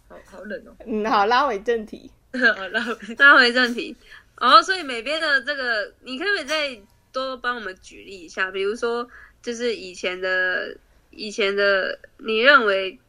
[0.07, 0.75] 好好冷哦。
[0.85, 2.11] 嗯，好，拉回正题。
[2.33, 2.83] 好拉，
[3.17, 3.95] 拉回正题。
[4.37, 6.81] 哦，所以美编的这个，你可不可以再
[7.11, 8.49] 多帮我们举例一下？
[8.49, 9.07] 比如说，
[9.41, 10.75] 就是以前的
[11.11, 12.99] 以前的，你认为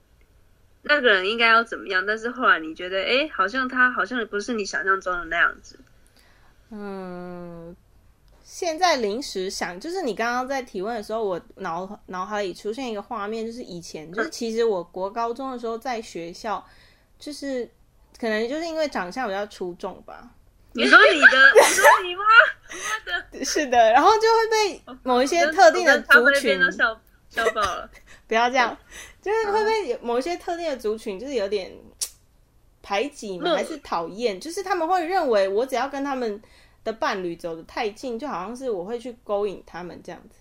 [0.85, 5.79] 那个人应该要怎么样，但是后来你觉得，哎，好像他好像不是你想象中的那样子。
[6.71, 7.75] 嗯，
[8.43, 16.65] 现在临时想，就是你刚刚在提问的时候，我脑脑海里出现一个画面，就是以前，就是其实我国高中的时候在学校，
[17.19, 17.69] 就是
[18.19, 20.29] 可能就是因为长相比较出众吧，
[20.73, 22.23] 你说你的， 你说你吗？
[22.69, 27.89] 妈的，是的，然后就会被某一些特定的族群都笑笑爆了。
[28.27, 28.77] 不要这样，
[29.25, 31.73] 就是会被有某一些特定的族群，就是有点
[32.83, 33.45] 排挤吗？
[33.47, 34.39] 嗯还是讨厌？
[34.39, 36.41] 就是他们会认为我只要跟他们
[36.85, 40.37] 的伴侣走得太近，就好像是我会去勾引他们这样子。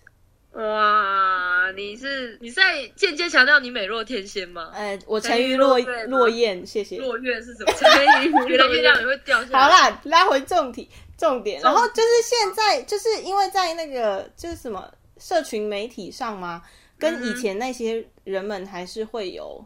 [0.60, 4.70] 哇，你是你是在间接强调你美若天仙吗？
[4.72, 6.98] 呃，我沉鱼落落雁谢谢。
[6.98, 7.72] 落月是什么？
[7.72, 7.90] 沉
[8.22, 9.58] 鱼觉得月亮也会掉下来。
[9.58, 16.62] 好啦，拉回重题重点，然后就是现在，就是因为在那个就是什么社群媒体上嘛，
[16.98, 19.64] 跟以前那些人们还是会有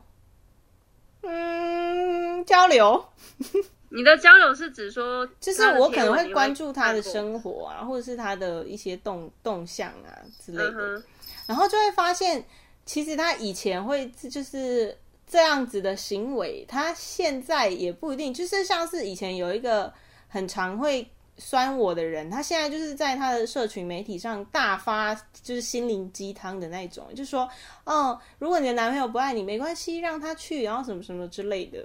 [1.23, 3.05] 嗯交流，
[3.91, 7.03] 你的交流是指说， 就是我可能会会关注他的。
[7.03, 10.13] 生活啊，或者是他的一些动动向啊
[10.45, 11.03] 之类的，嗯，
[11.47, 12.45] 然后就会发现，
[12.85, 19.93] 其实他以前会就是这样子的行为，他现在也不一定，就是像是以前有一个
[20.29, 27.49] 很常会酸我的人，他现在就是在他的社群媒体上大发就是心灵鸡汤的那种，就说，
[27.85, 31.85] 哦，如果你的男朋友不爱你，没关系，让他去，然后什么什么之类的。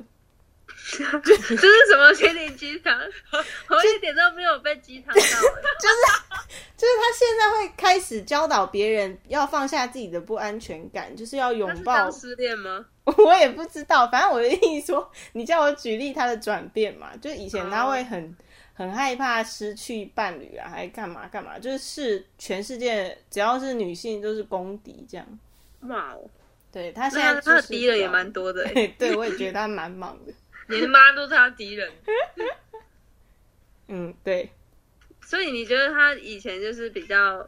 [0.96, 2.98] 这是什么心灵鸡汤？
[3.70, 5.14] 我一点都没有被鸡汤？
[5.14, 6.24] 到就是。
[6.76, 12.86] 就是他现在会开始教导别人要放下自己的不安全感，就是要拥抱失恋吗？
[13.06, 18.36] 我也不知道，反正我的意思说，你叫我举例他的转变嘛，就以前他会很、
[18.74, 25.40] 很害怕失去伴侣啊，还干嘛干嘛，就是是全世界只要是女性都是公敌这样。
[25.82, 26.30] 哇哦，
[26.72, 28.88] 对他现在、就是、他的敌人也蛮多的欸。
[28.98, 30.34] 对，我也觉得他蛮忙的。
[30.68, 31.92] 连妈都是他敌人。
[33.90, 34.50] 嗯，对，
[35.22, 37.48] 所以你觉得他以前就是比较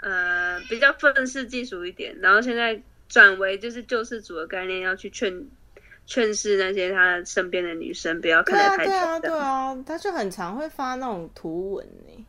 [0.00, 5.44] 呃比较愤世嫉俗一点，然后现在转为就是救世主的概念，要去劝
[6.06, 9.34] 劝世那些他身边的女生不要看得太对啊，对啊。
[9.34, 12.26] 对啊，他就很常会发那种图文呢，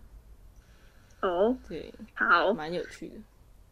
[1.21, 3.15] 哦，对，好蛮有趣的。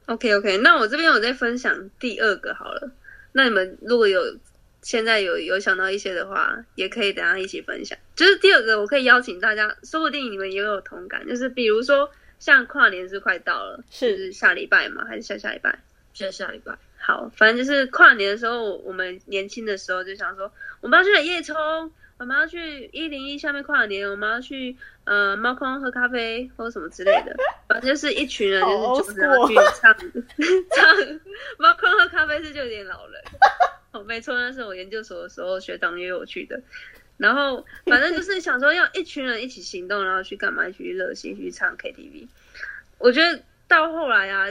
[0.08, 2.92] ，OK OK，那我这边我再分享第二个好了。
[3.32, 4.22] 那你们如果有
[4.82, 7.98] 现在有有想到一些的话，也可以等一下一起分享。
[8.16, 11.26] 就是第二个，我可以邀请大家，说不定你们也有同感。
[11.28, 12.10] 就是比如说，
[12.40, 15.80] 像跨年是快到了，是是下礼拜吗，还是下下礼拜？
[16.14, 27.36] 下下礼拜，好，反正就是跨年的时候，我们年轻的时候就想说，我们要去夜冲，我们要去一零一下面跨年，我们要去呃猫空喝咖啡或者什么之类的，
[27.68, 29.98] 反正就是一群人就是就是要去唱
[30.76, 31.20] 唱
[31.58, 33.22] 猫空喝咖啡是就有点老人。
[33.92, 36.62] 哦，没错，那是我研究所的时候学长约我去的。
[37.18, 40.70] 然后反正就是想说要一群人一起行动，然后去干嘛？
[40.72, 42.28] 去热心去唱 KTV。
[43.00, 44.48] 我觉得到后来啊，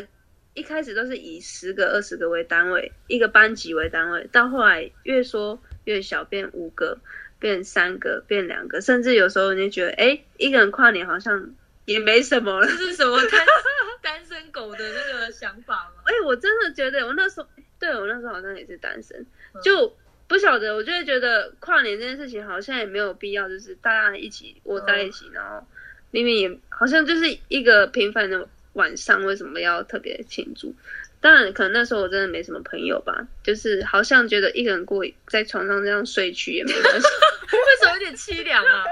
[0.55, 6.99] 一开始都是以十个、二十个为单位，一个班级为单位，到后来越说越小，变五个，
[7.39, 12.67] 变三个，变两个，甚至有时候你就觉得，哎，一个人跨年好像也没什么了。
[12.67, 13.47] 这 是什么单
[14.03, 16.03] 单身狗的那个想法吗？
[16.05, 19.25] 哎，我真的觉得我那时候，对我那时候好像也是单身，
[19.63, 25.65] 就不晓得，我就会觉得跨年这件事情好像也没有必要，就是大家一起窝在一起，然后
[26.11, 30.75] 明明也好像就是一个平凡的晚上，为什么要特别庆祝？
[31.21, 37.07] 当然，可能那时候我真的没什么朋友吧，就是好像觉得一个人过在床上这样睡去也没关系。
[37.53, 38.85] 为什么有点凄凉啊？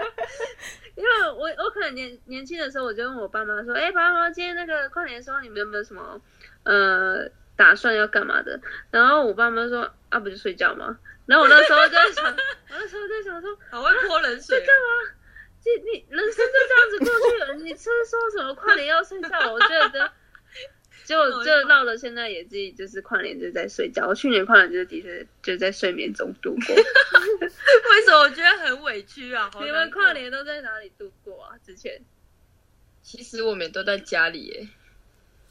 [0.94, 6.20] 因为我我可能年年轻的时候，我就问我爸妈说：“哎、爸妈，今天那个跨年的时候，你们有没有什么
[6.64, 8.60] 呃打算要干嘛的？”
[8.90, 12.34] 然后我爸妈说：“啊，不就睡觉吗？”然后我那时候就在想， 我
[12.70, 14.66] 那时候在想说，好会泼冷水、啊。
[15.68, 19.52] 你你人生就这样子过去了，你是说什么跨年要睡觉？
[19.52, 20.10] 我觉得
[21.04, 24.06] 结果就闹了，现在也自己就是跨年就在睡觉。
[24.06, 26.74] 我去年跨年就是的确就在睡眠中度过。
[26.74, 29.50] 为什么我觉得很委屈啊？
[29.60, 31.54] 你们跨年都在哪里度过啊？
[31.64, 32.00] 之前
[33.02, 34.68] 其实我们都在家里耶。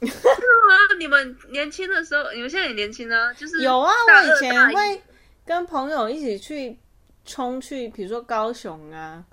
[0.00, 5.02] 啊，你们年轻的时候，你们现在也年轻啊，就是有啊，我以前会
[5.44, 6.78] 跟朋友一起去
[7.24, 9.24] 冲去，比如说高雄啊，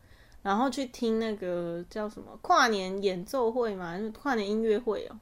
[0.45, 5.17] 然后去听那个叫什么跨年演奏会嘛，就是跨年音乐会哦，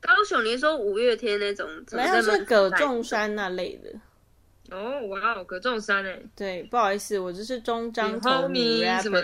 [0.00, 3.90] 高雄，你是说五月天那种，没有是葛仲山那类的。
[4.70, 9.20] 哦，哇哦，葛仲山哎，对，不好意思，我就是中张头 homie 女什么。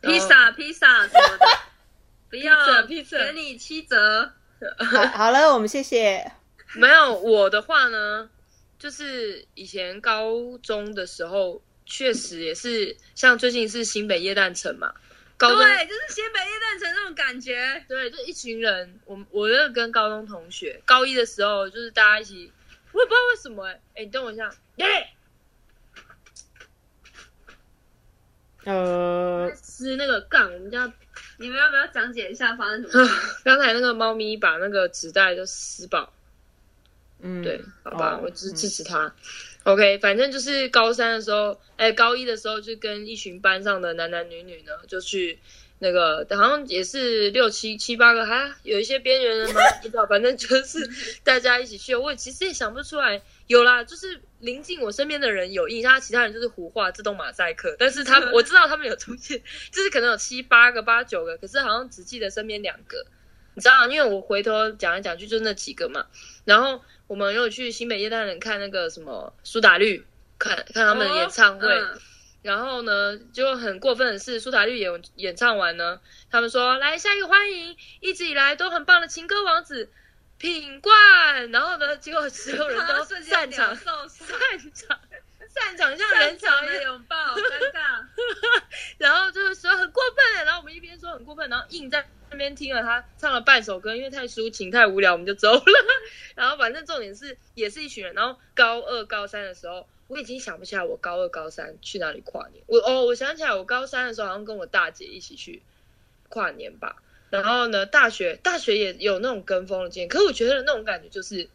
[0.00, 1.46] 披萨披萨什么的，
[2.30, 2.54] 不要
[2.86, 4.30] 披萨给你七折。
[4.78, 6.30] 好，好了，我们谢谢。
[6.76, 8.30] 没有我的话呢，
[8.78, 11.60] 就是以前高中的时候，
[11.94, 14.94] 确实也是像最近是新北夜诞城嘛，
[15.36, 17.84] 高中对，就是新北夜诞城那种感觉。
[17.86, 22.50] 对，就一群人，我我那个跟高中同学，高一的时候就是大家一起，
[22.92, 24.86] 我也不知道为什么哎、哎，你等我一下，耶、
[28.64, 30.90] 呃，吃那个杠，我们家
[31.36, 33.14] 你们要不要讲解一下发生什么事？
[33.44, 36.10] 刚才那个猫咪把那个纸袋就撕爆，
[37.20, 39.14] 嗯，对，好吧，哦我支支持他。
[39.64, 45.38] OK，反正就是高三的时候，哎，高一的时候就跟一群班上的男男女女呢，就去
[45.78, 49.60] 那个好像也是六七七八个，还有一些边缘人吗？
[49.80, 50.88] 不知道，反正就是
[51.22, 51.94] 大家一起去。
[51.94, 63.06] 我其实也想不出来，有啦，就是临近我身边的人有印象，其他人就是胡画自动马赛克，但是他们 我知道他们有出现，就是可能有七八个、八九个，可是好像只记得身边两个。
[63.54, 66.06] 你知道，因为我回头讲来讲去就那几个嘛，
[66.46, 66.80] 然后
[67.12, 70.02] 我们有去新北夜诞人看那个什么苏打绿，
[70.38, 72.00] 看看他们的演唱会，嗯。
[72.40, 79.90] 然后呢，就很过分的是，苏打绿演演唱完呢，他们说来下一个欢迎，一直以来都很棒的情歌王子
[80.38, 84.38] 品冠，然后呢，结果所有人都 散场，散散
[84.72, 84.98] 场，
[85.50, 88.06] 散场像散人潮的拥抱，尴尬。
[88.96, 95.62] 然后就是说很过分，然后我们一边说很过分，然后硬在那边听了他唱了半首歌，因为太抒情太无聊，我们就走了。
[96.34, 98.14] 然后反正重点是也是一群人。
[98.14, 102.64] 然后高二高三的时候，我已经想不起来我高二高三去哪里跨年。
[102.66, 105.62] 我哦，我想起来我高三的时候好像跟我大姐一起去
[106.30, 106.96] 跨年吧。
[107.28, 111.48] 然后呢，大学大学也有那种跟风的经验，可是我觉得那种感觉就是，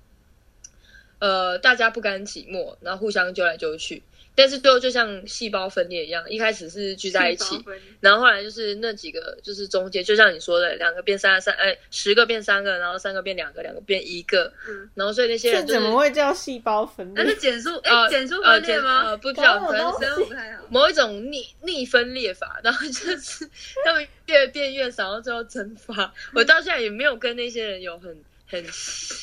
[1.19, 4.03] 呃，大家不甘寂寞，然后互相揪来揪去。
[4.37, 7.59] 但是最后就像细胞分裂一样，一开始是聚在一起，
[7.99, 17.23] 然后后来就是那几个，就是中间，就像你说的，两个变三三，哎，十个变三个，然后三个变两个，两个变一个，嗯然后所以那些人就是怎么会叫细胞分裂？
[17.23, 19.05] 那是减数，呃哎，减速呃分裂吗？
[19.07, 20.63] 呃，不知道，搞可能是我都生物不太好。
[20.69, 23.49] 某一种逆逆分裂法，然后就是
[23.83, 26.13] 他们越变越少，然后最后蒸发。
[26.35, 28.63] 我到现在也没有跟那些人有很很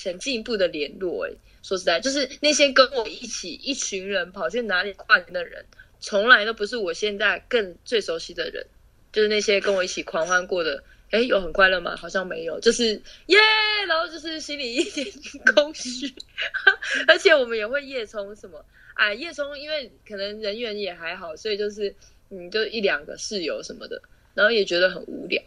[0.04, 1.24] 很进一步的联络。
[1.26, 1.30] 哎，
[1.64, 5.64] 说实在，就是那些跟我一起一群人跑去哪里跨年的人，
[5.98, 8.64] 从来都不是我现在更最熟悉的人，
[9.12, 10.84] 就是那些跟我一起狂欢过的。
[11.10, 11.94] 哎，有很快乐吗？
[11.94, 13.38] 好像没有，就是耶，
[13.86, 15.06] 然后就是心里一点
[15.54, 16.12] 空虚，
[17.06, 18.64] 而且我们也会夜冲什么。
[18.94, 21.94] 哎，夜冲因为可能人缘也还好，所以就是
[22.30, 24.02] 嗯，就一两个室友什么的，
[24.34, 25.40] 然后也觉得很无聊。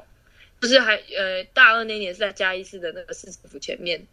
[0.62, 4.08] 就是还呃，大二那年是在嘉义市的那个市政府前面，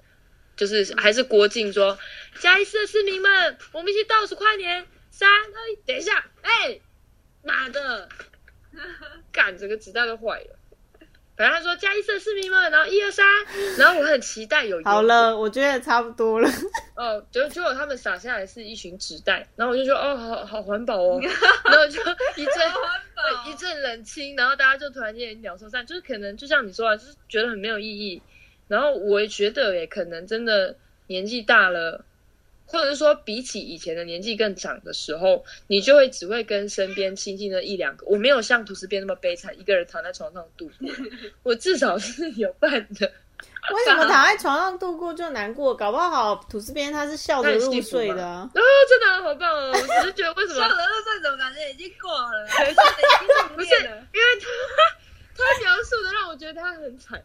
[0.57, 1.99] 就是还是郭靖说，
[2.41, 6.81] 嘉义市的市民们，我们一起倒数跨年，三二一，等一下，哎，
[7.43, 8.09] 妈的，
[9.33, 10.57] 干，整个纸袋都坏了。
[11.37, 13.27] 反正他说嘉义市的市民们，然后一二三，
[13.77, 16.49] 然后我很期待有好了，我觉得差不多了。
[16.95, 21.21] 哦，结果结果他们撒下来是一群纸袋，然后我就说哦，好好环保哦，
[21.67, 22.01] 然后就
[22.37, 22.55] 一阵
[23.49, 28.23] 一阵冷清，然后大家就突然间鸟兽散，就是可能就像你说的，就是觉得很没有意义。
[28.69, 32.05] 然后我也觉得也可能真的年纪大了，
[32.67, 38.07] 或者是说比起以前的年纪更长的时候，你就会只会跟身边亲近的一两个。
[38.07, 40.89] 我没有像图斯边那么悲惨，一个人躺在床上度过，
[41.43, 43.13] 我至少是有伴的。
[43.75, 45.75] 为什么躺在床上度过就难过？
[45.75, 48.49] 搞不好吐司边他是笑着入睡的啊。
[48.55, 49.71] 哦，真的好棒哦！
[49.73, 52.47] 我只是觉得为什么 笑着入睡这种感觉已经过了，
[53.55, 54.47] 不是，因为他
[55.37, 57.23] 他描述的让我觉得他很惨，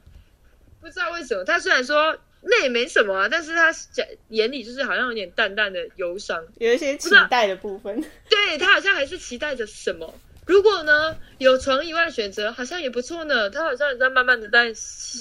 [0.82, 1.44] 不知道为什么。
[1.44, 8.04] 他虽然说那也没什么啊，但是他讲眼里就是好像有点淡淡的忧伤，有一些期待的部分。
[8.30, 10.14] 对他好像还是期待着什么。
[10.46, 13.50] 如果呢有床以外的选择，好像也不错呢。
[13.50, 14.70] 他好像也在慢慢的在没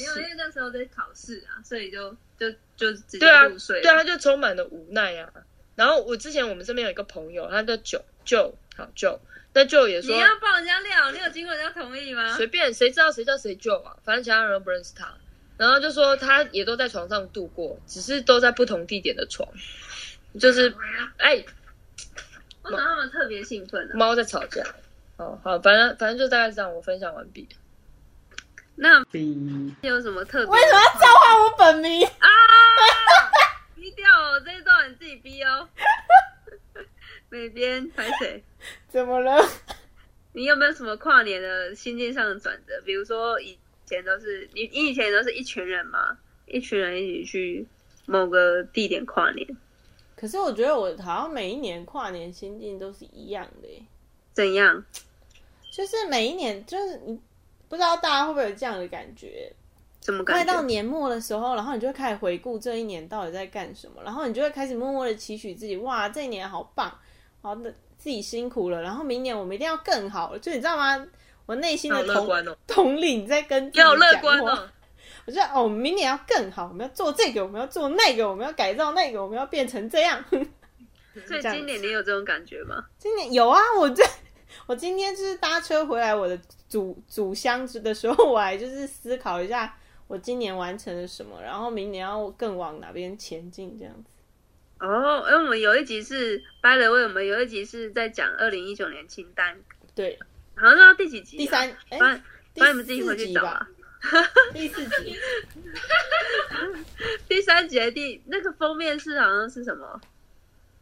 [0.05, 3.83] 有，因为那时候在考试啊，所以就就就直接对啊入睡。
[3.83, 5.31] 对啊，他就充满了无奈啊。
[5.75, 9.21] 然后我之前我们这边有一个朋友，他叫九九，好九，
[9.53, 12.35] 那九也说你要爆人家料，你有经过人家同意吗？
[12.35, 15.15] 随便谁知道谁叫谁舅啊，反正其他人都不认识他。
[15.59, 19.47] 然后就说他也都在床上度过，只是都在不同地点的床，
[20.41, 20.73] 就是
[21.19, 21.45] 哎，为
[22.65, 24.65] 什么他们特别兴奋呢、猫在吵架。
[25.17, 27.47] 哦，好，反正反正就大概这样，我分享完毕。
[28.77, 30.55] 那比有什么特别？
[30.55, 32.07] 为什么要召唤我本名？
[32.07, 32.29] 啊？
[33.75, 35.69] 逼掉哦，这一段你自己逼哦。
[37.31, 38.45] 美编拍谁？
[38.89, 39.45] 怎么了？
[40.33, 42.81] 你有没有什么跨年的心境上的转折？
[42.85, 46.17] 比如说以前都是你，你以前都是一群人嘛，
[46.47, 47.67] 一群人一起去
[48.07, 49.47] 某个地点跨年，
[50.15, 53.83] 可是我觉得我好像每一年跨年心境都是一样的耶，
[54.33, 54.85] 怎样？
[55.73, 57.19] 就是每一年就是你
[57.69, 59.53] 不知道大家会不会有这样的感觉？
[60.01, 60.53] 怎么快感觉？
[60.53, 66.99] 到年末的时候，然后你就会开始回顾这一年到底在干什么，然后你就会开始默默的期许自己，哇，这一年好棒，
[67.43, 71.07] 好的自己辛苦了，然后明年我们一定要更好，就你知道吗？
[71.49, 74.69] 我内心的同哦，统领在跟要乐观哦。
[75.25, 80.23] 我觉得哦，明年要更好，我们要做这个，我们要做那个，我们要改造那个，我们要变成这样。
[81.27, 82.85] 所以今年你有这种感觉吗？
[82.99, 84.05] 今年有啊，我这
[84.67, 86.39] 我今天就是搭车回来我的
[86.69, 89.75] 主主箱子的时候，我还就是思考一下
[90.07, 94.11] 我今年完成了什么，然后明年要更往哪边前进这样子。
[94.81, 99.59] 哦，因为我们有一集是掰了为我们有一集是在讲二零一九年清单，
[99.95, 100.19] 对，
[100.59, 101.39] 好像到第几集、啊？
[101.39, 102.23] 第三，哎、反正
[102.57, 103.67] 反正你们自己回去找啊。
[104.55, 105.17] 第四集，
[107.29, 110.01] 第三集的第那个封面是好像是什么？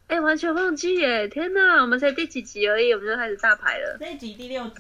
[0.09, 1.27] 哎、完全忘记耶！
[1.27, 3.97] 天哪，我们才第几集而已，我们就开始大牌了。
[3.99, 4.75] 这一集第六集，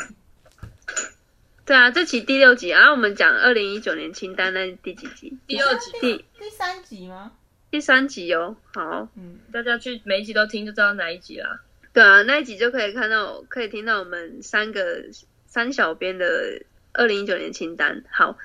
[1.64, 5.36] 对啊，这集第六集，然后我们讲二零一九年清单那第几集？
[5.48, 7.32] 第二集第第三集吗？
[7.70, 8.56] 第三集哦。
[8.72, 11.60] 好，嗯，大家去每一集都听就知道哪一集啦。
[11.96, 15.06] 对啊，那一集就可以看到，可以听到我们三个
[15.46, 16.60] 三小编的
[16.92, 18.04] 二零一九年清单。
[18.10, 18.36] 好，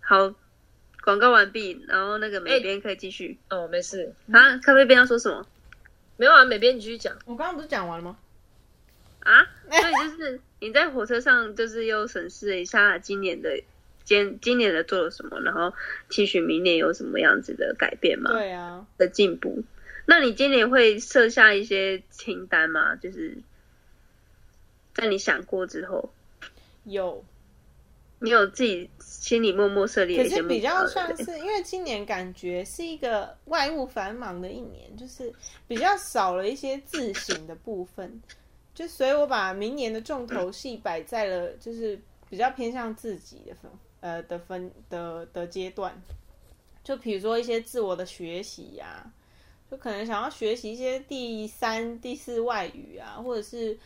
[0.00, 0.34] 好，
[1.04, 3.36] 广告完毕，然后那个美编可以继续。
[3.50, 5.46] 哦，没事，啊，咖啡边要说什么
[6.16, 7.14] 没有啊，美编你继续讲。
[7.26, 8.16] 我刚刚不是讲完了吗？
[9.20, 9.44] 啊？
[9.68, 13.62] 所以就是你在火车上，就是又审视了一下今年的
[14.02, 15.74] 今今年的做了什么，然后
[16.08, 18.32] 期许明年有什么样子的改变吗？
[18.32, 19.62] 对啊，的进步。
[20.06, 22.96] 那你今年会设下一些清单吗？
[22.96, 23.38] 就是
[24.94, 26.10] 在你想过之后，
[26.84, 27.24] 有，
[28.18, 35.32] 你有自己心里默默设立一些目标是比较像是，因为今年感觉是一个外务繁忙的一年，就是
[35.66, 38.20] 比较少了一些自省的部分，
[38.74, 41.98] 就所以我把明年的重头戏摆在了就是
[42.28, 45.94] 比较偏向自己的分呃的分的的阶段，
[46.82, 49.10] 就比如说一些自我的学习呀、
[49.71, 53.77] 就可能想要学习一些第三、第四外语啊，或者是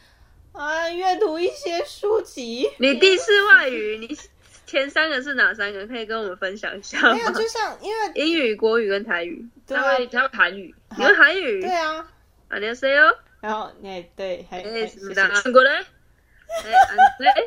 [0.52, 2.70] 啊阅读一些书籍。
[2.78, 4.18] 你第四外语，你
[4.66, 5.86] 前三个是哪三个？
[5.88, 7.32] 可以跟我们分享一下没有，吗？
[7.34, 9.48] 就像因为英语、国语跟台语。
[9.66, 11.62] 对啊，他会他会韩语，你会韩语？
[11.62, 12.08] 对啊，
[12.50, 13.16] 안녕하세요。
[13.42, 16.98] 然后哎对，还哎还谢什么的谢请过来，哎，安
[17.28, 17.44] 哎，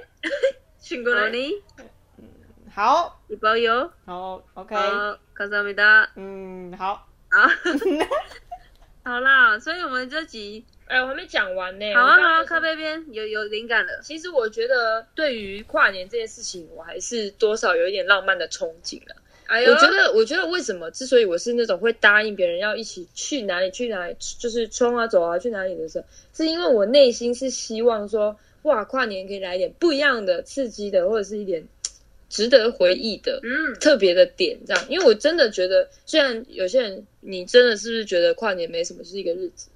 [0.81, 1.23] 请过来。
[1.23, 1.63] 好你
[2.75, 3.89] 好，一包邮。
[4.05, 6.09] 好，OK，好，감사합니다。
[6.17, 7.50] 嗯，好， 好，
[9.12, 11.94] 好啦，所以我们这集哎，我还没讲完呢。
[11.94, 14.02] 好啊好啊，咖啡边有有灵感了。
[14.04, 19.16] 其实我觉得对于跨年这件事情，我还是多少有一点浪漫的憧憬了。
[19.46, 31.68] 哎呦，我觉得，我觉得为什么之所以我是那种会答应别人要一起去哪里去哪里，就是冲啊走啊去哪里的时候，是因为我内心是希望说，哇，跨年可以来一点不一样的、刺激的，或者是一点
[32.30, 33.40] 值得回忆的。
[33.44, 39.68] 嗯，特别的点，这样，因为我真的觉得，虽然有些人，你真的是不是觉得跨年没什么，是一个日子？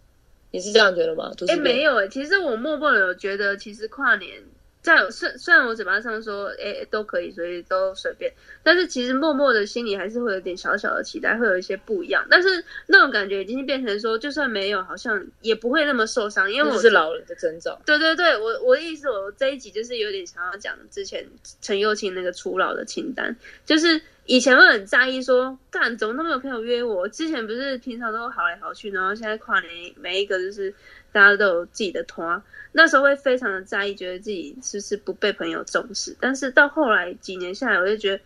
[0.51, 1.31] 你是这样觉得吗？
[1.47, 4.39] 哎、哎没，有哎、其实我默默的有觉得，其实跨年
[4.83, 8.31] 在我虽虽然我嘴巴上说哎、都可以，所以都随便，
[8.61, 12.27] 但是其实默默的心里还是会有点小小的期待，会有一些不一样。
[12.29, 17.81] 但是那种感觉已经变成说，就算没有，好像也不会那么受伤，因为我是老人的征兆。
[17.85, 21.25] 对对对，我我的意思，我这一集就是有点想要讲之前
[21.61, 23.33] 陈幼卿那个初老的清单，
[23.65, 30.73] 就是以前会很在意说，干怎么都没有朋友约我，之前不是平常都好来好去，然后现在跨年每一个就是
[31.13, 32.43] 大家都有自己的团，
[32.73, 38.21] 那时候会非常的在意，觉得自己是不是不被朋友重视，但是到后来几年下来，我就觉得。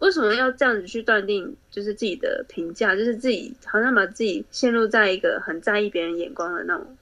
[0.00, 6.96] 为什么要这样子去断定，就是自己的评价，就是自己好像把自己陷入在一个很在意别人眼光的那种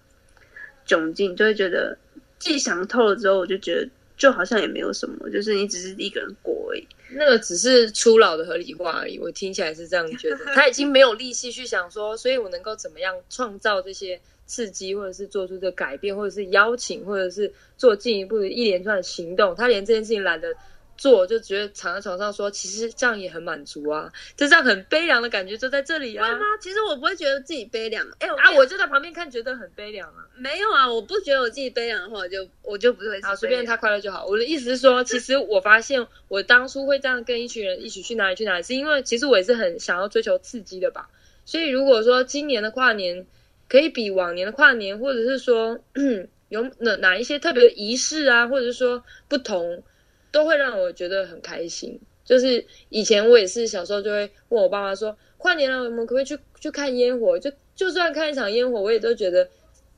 [0.86, 1.94] 窘境，就会觉得
[2.38, 6.88] 自己想透了之后，我就觉得就好像也没有什么，就是你只是一个人过而已。
[7.10, 10.36] 那个只是初老的合理化而已，我听起来是这样觉得。
[10.56, 19.54] 他已经没有力气去想说，所以我能够怎么样创造这些刺激，或者是做出这改变，或者是邀请，或者是做进一步的一连串的行动。
[19.54, 20.54] 他连这件事情懒得
[20.96, 26.26] 做，就觉得躺在床上说，其实这样也很满足啊，就这样很悲凉的感觉就在这里啊。
[26.26, 26.40] 会吗？
[26.60, 28.06] 其实我不会觉得自己悲凉。
[28.18, 30.24] 哎、我啊，我就在旁边看，觉得很悲凉啊。
[30.36, 34.24] 没有啊，我不觉得我自己悲凉的话，我就我就不会好，随便他快乐就好。
[34.26, 41.10] 我的意思是说，其实我发现我当初会这样跟一群人一起去哪里去哪里，是因为其实我也是很想要追求刺激的吧。
[41.44, 43.26] 所以如果说今年的跨年
[43.68, 45.78] 可以比往年的跨年，或者是说
[46.48, 49.82] 有哪哪一些特别的仪式啊，或者是说不同，
[50.30, 52.00] 都会让我觉得很开心。
[52.24, 57.38] 就是以前我也是小时候就会问我爸妈说，跨年了，我们可不可以去去看烟火？
[57.38, 59.48] 就就算看一场烟火，我也都觉得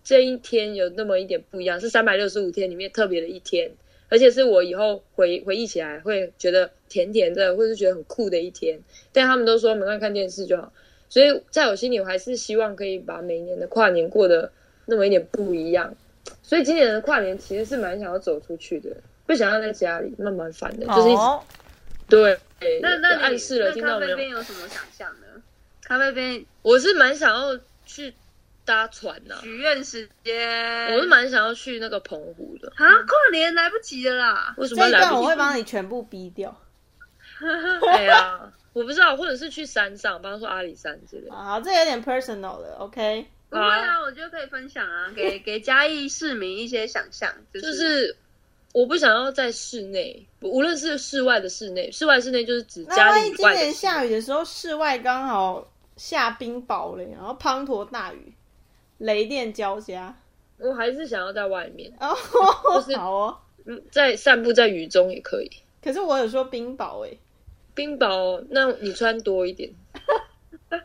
[0.04, 3.70] 这一天有那么一点不一样，是三百六十五天里面特别的一天，
[4.08, 8.78] 而且是我以后回回忆起来会觉得甜甜的，或是觉得很酷的一天。
[9.12, 10.72] 但他们都说没关系，看电视就好。
[11.08, 14.52] 所以在我心里，我还是希望可以把每年的跨年过得
[14.86, 15.94] 那么一点不一样。
[16.42, 18.90] 所以今年的跨年其实是蛮想要走出去的，
[19.26, 21.42] 不想要在家里慢慢烦的，就是一直、哦，
[22.08, 22.38] 对。
[22.82, 24.10] 那那你暗示了，听到没有？
[24.10, 25.26] 咖啡边有什么想象呢？
[25.84, 28.12] 咖啡边我是蛮想要去
[28.64, 32.68] 搭船呐、许愿时间，我是蛮想要去那个澎湖的。
[32.76, 34.54] 啊，跨年来不及了啦。
[34.58, 35.14] 为什么来不及？
[35.14, 36.60] 我会帮你全部逼掉。
[37.92, 41.34] 哎呀，我不知道，或者是去山上，比方说阿里山之类的。
[41.34, 43.26] 好，这有点 personal 的，OK。
[43.50, 48.14] 不会啊，我觉得可以分享啊，给 给嘉义市民一些想象，就就是
[48.72, 55.66] 我不想要在室内，无论是室外的室内，室外室内就是指那家万一今年里以外下雨的时候，室外刚好
[55.96, 58.34] 下冰雹嘞，然后滂沱大雨，
[58.98, 60.14] 雷电交加，
[60.58, 62.14] 我还是想要在外面，哦，
[62.86, 63.38] 是好哦。
[63.64, 65.50] 嗯，在散步在雨中也可以。
[65.82, 67.10] 可是我有说冰雹哎，
[67.78, 69.70] 冰雹，那你穿多一点。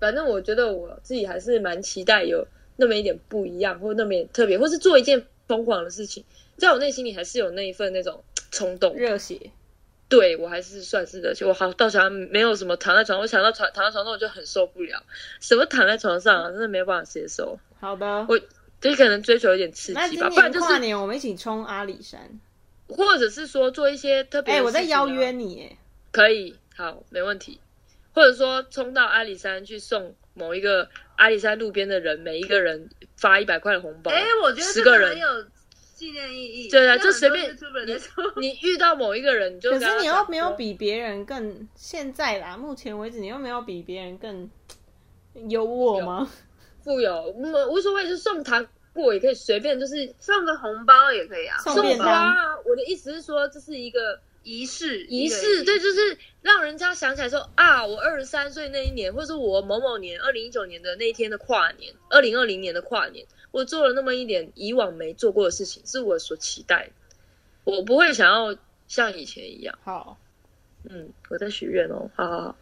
[0.00, 6.24] 反正我觉得我自己还是蛮期待有那么一点不一样，或那么一点特别，或是做一件疯狂的事情，
[6.56, 8.92] 在我内心里还是有那一份那种冲动。
[8.96, 9.52] 热血。
[10.08, 15.00] 对我还是算是热血我好到想没有什么躺在床，我想到床躺在床上我就很受不了，
[15.40, 17.56] 什么躺在床上啊，真的没有办法接受。
[17.80, 18.38] 好的，我
[18.80, 22.38] 就可能追求一点刺激吧，不然就是年跨年我们一起冲阿里山。
[22.88, 25.78] 或者是说做一些特别哎、的我在事情啊邀约你哎。
[26.10, 27.60] 可以，好，没问题。
[28.12, 34.12] 或者说冲到阿里山去送某一个阿里山路边的人，每一个人发一百块的红包。
[34.12, 35.44] 哎，我觉得十个人很，有
[35.94, 36.68] 纪念意义。
[36.68, 37.56] 对啊就随便
[38.36, 44.48] 你遇到某一个人，你就可是你又没有比别人更，现在啦，目前为止你又没有比别人更
[45.48, 46.30] 优渥吗？
[46.84, 48.64] 富有，嗯无所谓，就送糖
[49.02, 52.56] 果也可以随便，就是送个红包也可以啊，送送花啊。
[52.64, 66.92] 我的意思是说，这是一个仪式仪式，对，就是让人家想起来说啊，我二十三岁那一年，或者是我某某年二零一九年的那一天的跨年，二零二零年的跨年，我做了那么一点以往没做过的事情，是我所期待的。
[67.64, 70.18] 我不会想要像以前一样，好，
[70.88, 72.56] 嗯，我在许愿哦，好好好，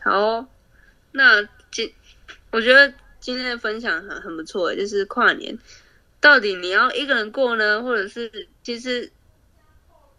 [0.00, 0.48] 好哦、
[1.10, 1.92] 那这
[2.50, 2.92] 我觉得
[3.28, 5.58] 今天的分享很很不错，就是跨年，
[6.18, 9.12] 到底你要一个人过呢，或者是其实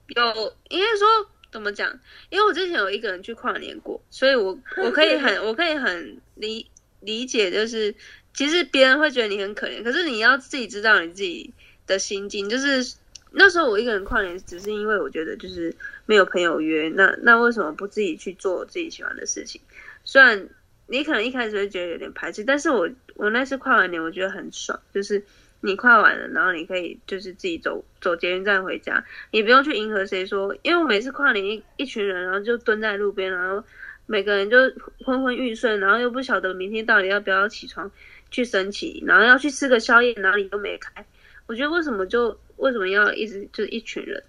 [0.09, 1.07] 有应该说
[1.51, 1.99] 怎么讲？
[2.29, 7.95] 因为我之前有一个人去跨年过，所以我我可以很 我可以很理理解，就是
[8.31, 11.51] 其实别人会觉得你很可怜，可是你要自己知道你自己
[11.87, 12.93] 的心境，就是
[13.31, 19.59] 那时候我一个人跨年，只是因为我觉得就是没有朋友约，那那为什么不自己去做自己喜欢的事情？
[20.03, 20.47] 虽然
[20.89, 25.23] 你可能一开始会觉得有点排斥，但是我我那次跨完年，我觉得很爽，就是
[25.61, 33.63] 你跨完了，然后你可以就是自己走走捷运站回家，你不用去迎合谁说，因为我每次跨年一一群人，然后就蹲在路边，然后
[34.07, 34.57] 每个人就
[35.05, 37.91] 昏昏欲睡，然后又不晓得明天到底要不要起床
[38.31, 41.05] 去升旗，然后要去吃个宵夜，哪里都没开。
[41.45, 44.23] 我觉得为什么就为什么要一直就是一群人？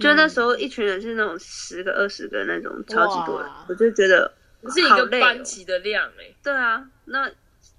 [0.00, 4.32] 就那时候一群人是那种十个、二十个那种超级多人，我就觉得
[4.70, 7.30] 是一个班级的量哎、对啊，那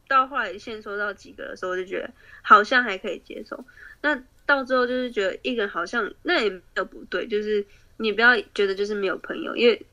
[0.07, 2.09] 到后来限缩到几个的时候，我就觉得
[2.41, 3.63] 好像还可以接受。
[4.01, 7.65] 那到最后就是觉得一个人好像那也没有不对，就是
[7.97, 9.85] 你不要觉得就是没有朋友，因为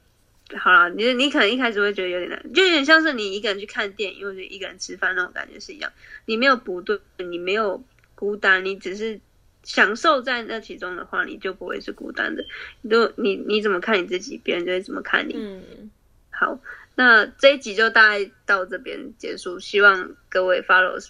[0.58, 5.90] 好啦，你你可能一开始会觉得有点难，就有点像是你一个人去看电影或者一个人吃饭那种感觉是一样。
[6.26, 7.82] 你没有不对，你没有
[8.14, 9.18] 孤单，你只是
[9.62, 12.44] 享受在那其中的话，你就不会是孤单的。
[12.82, 15.34] 你都你你怎么看你自己，别人就会怎么看你。
[15.34, 15.90] 嗯，
[16.30, 16.60] 好，
[16.94, 19.58] 那这一集就大概到这边结束。
[19.58, 21.08] 希望各位 follows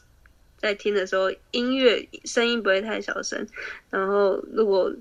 [0.58, 3.46] 在听的时候，音乐声音不会太小声。
[3.90, 4.94] 然后，如果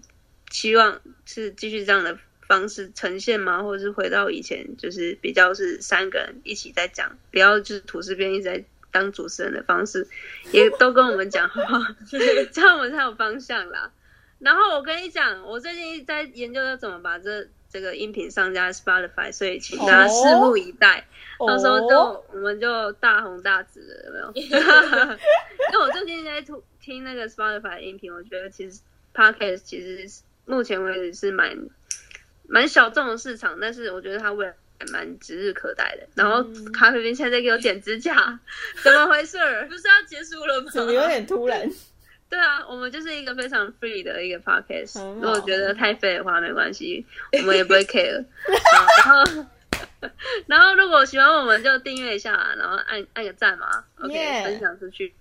[0.49, 2.17] 希望是继续这样的
[2.47, 3.61] 方式呈现吗？
[3.63, 10.07] 或者是回到以前，就是比较是三个人一起在讲，不要就是吐司边一直在当主持人的方式，
[10.51, 11.95] 也都跟我们讲好不好？
[12.51, 13.91] 这样我们才有方向啦。
[14.39, 21.05] 然后我跟你讲，我最近在研究要怎么把这这个音频上架 Spotify，所以请大家拭目以待。
[21.39, 24.31] 到时候就哦我们就大红大紫了，有没有？
[25.71, 28.79] 因为我最近在听听那个 Spotify 的音频，我觉得其实
[29.13, 31.57] Podcast 其实目前为止是蛮
[32.47, 36.07] 蛮小众的市场，但是我觉得它未来还蛮指日可待的。
[36.13, 38.39] 然后嗯咖啡冰现在在给我剪指甲，
[38.83, 39.65] 怎么回事儿？
[39.67, 40.69] 不是要结束了吗？
[40.71, 41.67] 怎么有点突然？
[42.31, 45.03] 对啊，我们就是一个非常 free 的一个 podcast。
[45.15, 48.23] 如果觉得太废的话，没关系，我们也不会 care。
[49.03, 49.45] 然后，
[50.47, 55.13] 然后如果喜欢我们就订阅一下，然后按按个赞嘛，OK，、Yeah 分享出去。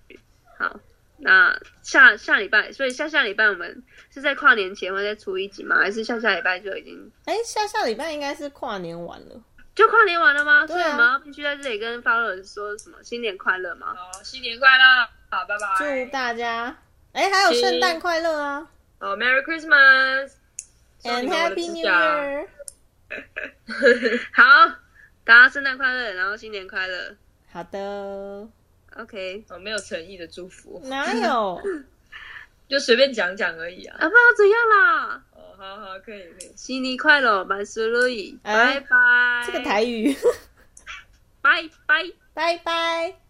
[0.57, 0.79] 好，
[1.17, 5.79] 那下下礼拜，所以下下礼拜我们是在跨年前会再出一集吗？
[5.79, 9.41] 还是下下礼拜就已经哎，下下礼拜应该是跨年完了。
[9.75, 10.65] 就跨年完了吗？
[10.65, 13.95] 对啊所以我们要必须在这里跟 followers 说什么新年快乐吗？
[13.97, 16.05] 好，新年快乐，好，拜拜。
[16.05, 16.77] 祝大家，
[17.13, 18.67] 哎，还有圣诞快乐啊
[18.99, 19.43] 好，Merry
[21.03, 22.47] 我的 Happy New Year！
[24.31, 24.75] 好，
[25.25, 27.15] 大家圣诞快乐，然后新年快乐。
[27.51, 28.47] 好的
[28.95, 31.61] ，OK，哦，没有诚意的祝福，哪有？
[32.69, 33.97] 就随便讲讲而已啊。
[33.99, 35.23] 啊，不知道怎样啦。
[35.33, 36.51] 哦，好好，可以可以。
[36.55, 39.43] 新年快乐，万事如意，哎拜拜。
[39.45, 40.15] 这个台语，
[41.41, 42.05] 拜拜。
[42.33, 43.20] 拜拜。